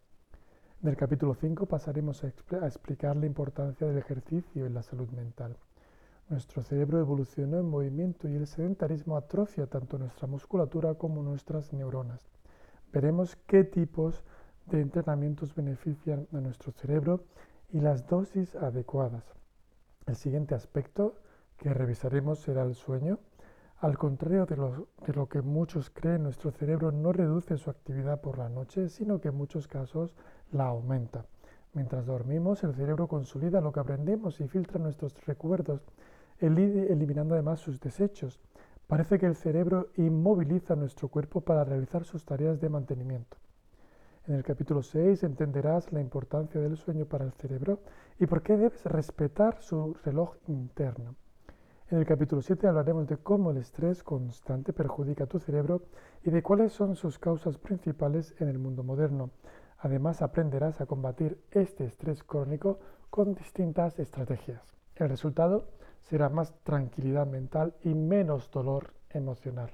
En 0.82 0.88
el 0.88 0.96
capítulo 0.96 1.34
5 1.34 1.66
pasaremos 1.66 2.24
a 2.24 2.28
explicar 2.28 3.16
la 3.16 3.26
importancia 3.26 3.86
del 3.86 3.98
ejercicio 3.98 4.64
en 4.64 4.72
la 4.72 4.82
salud 4.82 5.10
mental. 5.10 5.58
Nuestro 6.28 6.60
cerebro 6.62 6.98
evolucionó 6.98 7.60
en 7.60 7.70
movimiento 7.70 8.28
y 8.28 8.34
el 8.34 8.48
sedentarismo 8.48 9.16
atrofia 9.16 9.68
tanto 9.68 9.96
nuestra 9.96 10.26
musculatura 10.26 10.94
como 10.94 11.22
nuestras 11.22 11.72
neuronas. 11.72 12.28
Veremos 12.92 13.36
qué 13.46 13.62
tipos 13.62 14.24
de 14.66 14.80
entrenamientos 14.80 15.54
benefician 15.54 16.26
a 16.32 16.40
nuestro 16.40 16.72
cerebro 16.72 17.22
y 17.70 17.78
las 17.78 18.08
dosis 18.08 18.56
adecuadas. 18.56 19.24
El 20.06 20.16
siguiente 20.16 20.56
aspecto 20.56 21.14
que 21.58 21.72
revisaremos 21.72 22.40
será 22.40 22.64
el 22.64 22.74
sueño. 22.74 23.20
Al 23.78 23.96
contrario 23.96 24.46
de 24.46 24.56
lo, 24.56 24.88
de 25.06 25.12
lo, 25.12 25.28
que 25.28 25.42
muchos 25.42 25.90
creen, 25.90 26.24
nuestro 26.24 26.50
cerebro 26.50 26.90
no 26.90 27.12
reduce 27.12 27.56
su 27.56 27.70
actividad 27.70 28.20
por 28.20 28.38
la 28.38 28.48
noche, 28.48 28.88
sino 28.88 29.20
que 29.20 29.28
en 29.28 29.36
muchos 29.36 29.68
casos 29.68 30.16
la 30.50 30.64
aumenta. 30.64 31.24
Mientras 31.72 32.06
dormimos, 32.06 32.64
el 32.64 32.74
cerebro 32.74 33.06
consolida 33.06 33.60
lo 33.60 33.70
que 33.70 33.80
aprendemos 33.80 34.40
y 34.40 34.48
filtra 34.48 34.80
nuestros 34.80 35.14
recuerdos, 35.26 35.82
eliminando 36.40 37.34
además 37.34 37.60
sus 37.60 37.80
desechos. 37.80 38.40
Parece 38.86 39.18
que 39.18 39.26
el 39.26 39.36
cerebro 39.36 39.88
inmoviliza 39.96 40.76
nuestro 40.76 41.08
cuerpo 41.08 41.40
para 41.40 41.64
realizar 41.64 42.04
sus 42.04 42.24
tareas 42.24 42.60
de 42.60 42.68
mantenimiento. 42.68 43.36
En 44.28 44.34
el 44.34 44.42
capítulo 44.42 44.82
6 44.82 45.22
entenderás 45.22 45.92
la 45.92 46.00
importancia 46.00 46.60
del 46.60 46.76
sueño 46.76 47.06
para 47.06 47.24
el 47.24 47.32
cerebro 47.32 47.80
y 48.18 48.26
por 48.26 48.42
qué 48.42 48.56
debes 48.56 48.84
respetar 48.84 49.60
su 49.60 49.94
reloj 50.04 50.34
interno. 50.48 51.14
En 51.88 51.98
el 51.98 52.06
capítulo 52.06 52.42
7 52.42 52.66
hablaremos 52.66 53.06
de 53.06 53.18
cómo 53.18 53.52
el 53.52 53.58
estrés 53.58 54.02
constante 54.02 54.72
perjudica 54.72 55.26
tu 55.26 55.38
cerebro 55.38 55.82
y 56.24 56.30
de 56.30 56.42
cuáles 56.42 56.72
son 56.72 56.96
sus 56.96 57.20
causas 57.20 57.58
principales 57.58 58.34
en 58.40 58.48
el 58.48 58.58
mundo 58.58 58.82
moderno. 58.82 59.30
Además 59.78 60.22
aprenderás 60.22 60.80
a 60.80 60.86
combatir 60.86 61.40
este 61.52 61.84
estrés 61.84 62.24
crónico 62.24 62.80
con 63.10 63.34
distintas 63.34 64.00
estrategias. 64.00 64.74
El 64.96 65.08
resultado 65.08 65.68
será 66.08 66.28
más 66.28 66.54
tranquilidad 66.62 67.26
mental 67.26 67.74
y 67.82 67.94
menos 67.94 68.50
dolor 68.50 68.94
emocional. 69.10 69.70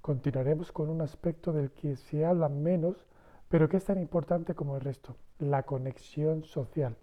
Continuaremos 0.00 0.72
con 0.72 0.88
un 0.90 1.00
aspecto 1.00 1.52
del 1.52 1.70
que 1.70 1.96
se 1.96 2.24
habla 2.24 2.48
menos 2.48 3.06
pero 3.52 3.68
que 3.68 3.76
es 3.76 3.84
tan 3.84 3.98
importante 3.98 4.54
como 4.54 4.76
el 4.76 4.80
resto, 4.80 5.14
la 5.38 5.64
conexión 5.64 6.42
social. 6.42 6.96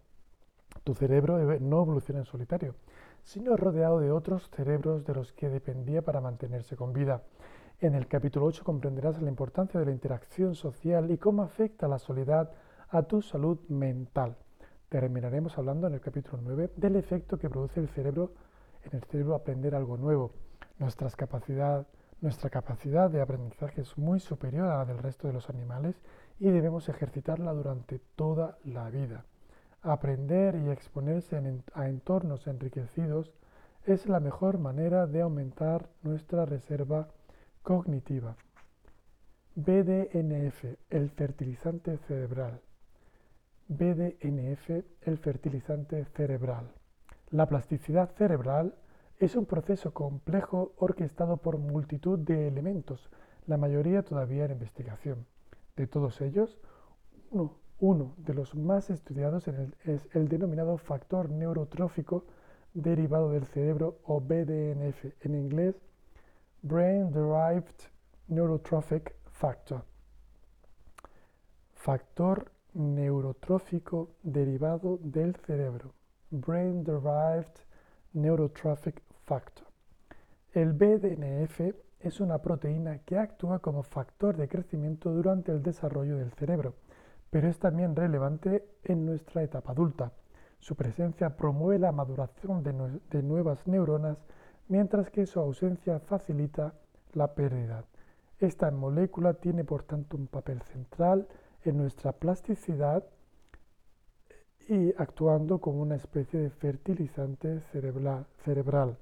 Tu 0.84 0.96
cerebro 0.96 1.38
no 1.60 1.82
evoluciona 1.84 2.22
en 2.22 2.26
solitario, 2.26 2.74
sino 3.22 3.56
rodeado 3.56 4.00
de 4.00 4.12
otros 4.12 4.50
cerebros 4.50 5.06
de 5.06 5.14
los 5.14 5.32
que 5.32 5.48
dependía 5.48 6.02
para 6.02 6.22
mantenerse 6.22 6.76
con 6.76 6.92
vida. 6.92 7.22
En 7.80 7.94
el 7.94 8.08
capítulo 8.08 8.48
8 8.48 8.64
comprenderás 8.64 9.22
la 9.22 9.30
importancia 9.30 9.80
de 9.80 9.86
la 9.86 9.92
interacción 9.92 10.56
social 10.56 11.12
y 11.12 11.20
cómo 11.20 11.44
afecta 11.44 11.88
la 11.88 12.00
soledad 12.00 12.52
a 12.90 13.04
tu 13.04 13.22
salud 13.22 13.60
mental. 13.68 14.36
Terminaremos 14.90 15.56
hablando 15.56 15.86
en 15.86 15.94
el 15.94 16.02
capítulo 16.02 16.42
9 16.42 16.72
del 16.78 16.96
efecto 16.96 17.38
que 17.38 17.52
produce 17.52 17.80
el 17.80 17.90
cerebro 17.90 18.32
en 18.84 18.96
el 18.98 19.04
cerebro 19.06 19.36
aprender 19.36 19.76
algo 19.76 19.98
nuevo, 19.98 20.32
nuestra 20.80 21.10
capacidad 21.10 21.86
de 23.10 23.22
aprendizaje 23.22 23.82
es 23.82 23.98
muy 23.98 24.20
superior 24.20 24.68
a 24.68 24.78
la 24.78 24.86
del 24.86 24.98
resto 24.98 25.28
de 25.28 25.34
los 25.34 25.50
animales 25.50 25.96
y 26.40 26.50
debemos 26.50 26.88
ejercitarla 26.90 27.54
durante 27.54 28.00
toda 28.16 28.58
la 28.64 28.90
vida. 28.90 29.26
Aprender 29.82 30.56
y 30.56 30.70
exponerse 30.70 31.42
a 31.74 31.88
entornos 31.88 32.48
enriquecidos 32.48 33.34
es 33.86 34.08
la 34.08 34.20
mejor 34.20 34.58
manera 34.58 35.08
de 35.08 35.22
aumentar 35.22 35.90
nuestra 36.04 36.46
reserva 36.46 37.08
cognitiva. 37.64 38.36
BDNF, 39.56 40.66
el 40.90 41.10
fertilizante 41.10 41.98
cerebral. 42.08 42.62
BDNF, 43.68 44.70
el 45.02 45.18
fertilizante 45.18 46.06
cerebral. 46.16 46.72
La 47.32 47.48
plasticidad 47.48 48.10
cerebral 48.16 48.74
es 49.20 49.36
un 49.36 49.46
proceso 49.46 49.94
complejo 49.94 50.74
orquestado 50.78 51.38
por 51.38 51.60
multitud 51.60 52.18
de 52.18 52.48
elementos, 52.48 53.12
la 53.46 53.58
mayoría 53.58 54.02
todavía 54.02 54.46
en 54.46 54.52
investigación. 54.52 55.28
De 55.76 55.86
todos 55.86 56.22
ellos, 56.22 56.58
uno, 57.80 58.16
de 58.18 58.34
los 58.34 58.56
más 58.56 58.90
estudiados 58.90 59.48
es 59.48 60.10
el 60.14 60.28
denominado 60.28 60.78
factor 60.78 61.30
neurotrófico 61.30 62.26
derivado 62.74 63.32
del 63.32 63.46
cerebro 63.46 64.00
o 64.06 64.20
BDNF, 64.22 65.06
en 65.22 65.36
inglés 65.36 65.76
Brain 66.64 67.12
Derived 67.12 67.76
Neurotrophic 68.28 69.16
Factor. 69.32 69.84
Factor 71.74 72.52
neurotrófico 72.74 74.16
derivado 74.24 75.00
del 75.02 75.36
cerebro. 75.36 75.99
Brain 76.32 76.84
Derived 76.84 77.66
Neurotrophic 78.14 79.02
Factor. 79.26 79.66
El 80.54 80.74
BDNF 80.74 81.74
es 82.00 82.20
una 82.20 82.38
proteína 82.38 83.00
que 83.00 83.18
actúa 83.18 83.58
como 83.58 83.82
factor 83.82 84.38
de 84.38 84.48
crecimiento 84.48 85.10
durante 85.10 85.52
el 85.52 85.64
desarrollo 85.64 86.18
del 86.18 86.32
cerebro, 86.34 86.76
pero 87.32 87.48
es 87.48 87.58
también 87.58 87.96
relevante 87.96 88.64
en 88.84 89.08
nuestra 89.08 89.42
etapa 89.42 89.72
adulta. 89.72 90.12
Su 90.60 90.76
presencia 90.76 91.36
promueve 91.36 91.80
la 91.80 91.92
maduración 91.92 92.62
de, 92.62 93.24
nuevas 93.24 93.66
neuronas, 93.66 94.20
mientras 94.68 95.10
que 95.10 95.26
su 95.26 95.40
ausencia 95.40 96.00
facilita 96.00 96.76
la 97.14 97.34
pérdida. 97.34 97.86
Esta 98.40 98.70
molécula 98.70 99.34
tiene 99.34 99.64
por 99.64 99.82
tanto 99.82 100.16
un 100.16 100.28
papel 100.28 100.62
central 100.62 101.28
en 101.64 101.78
nuestra 101.78 102.12
plasticidad 102.12 103.04
y 104.70 104.94
actuando 105.00 105.60
como 105.60 105.82
una 105.82 105.96
especie 105.96 106.40
de 106.40 106.52
fertilizante 106.52 107.60
cerebral. 107.74 108.98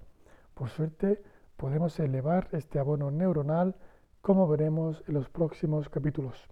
Por 0.54 0.70
suerte, 0.70 1.22
podemos 1.58 2.00
elevar 2.00 2.48
este 2.54 2.80
abono 2.80 3.12
neuronal 3.12 3.76
como 4.22 4.48
veremos 4.48 5.04
en 5.08 5.16
los 5.16 5.30
próximos 5.30 5.90
capítulos. 5.90 6.48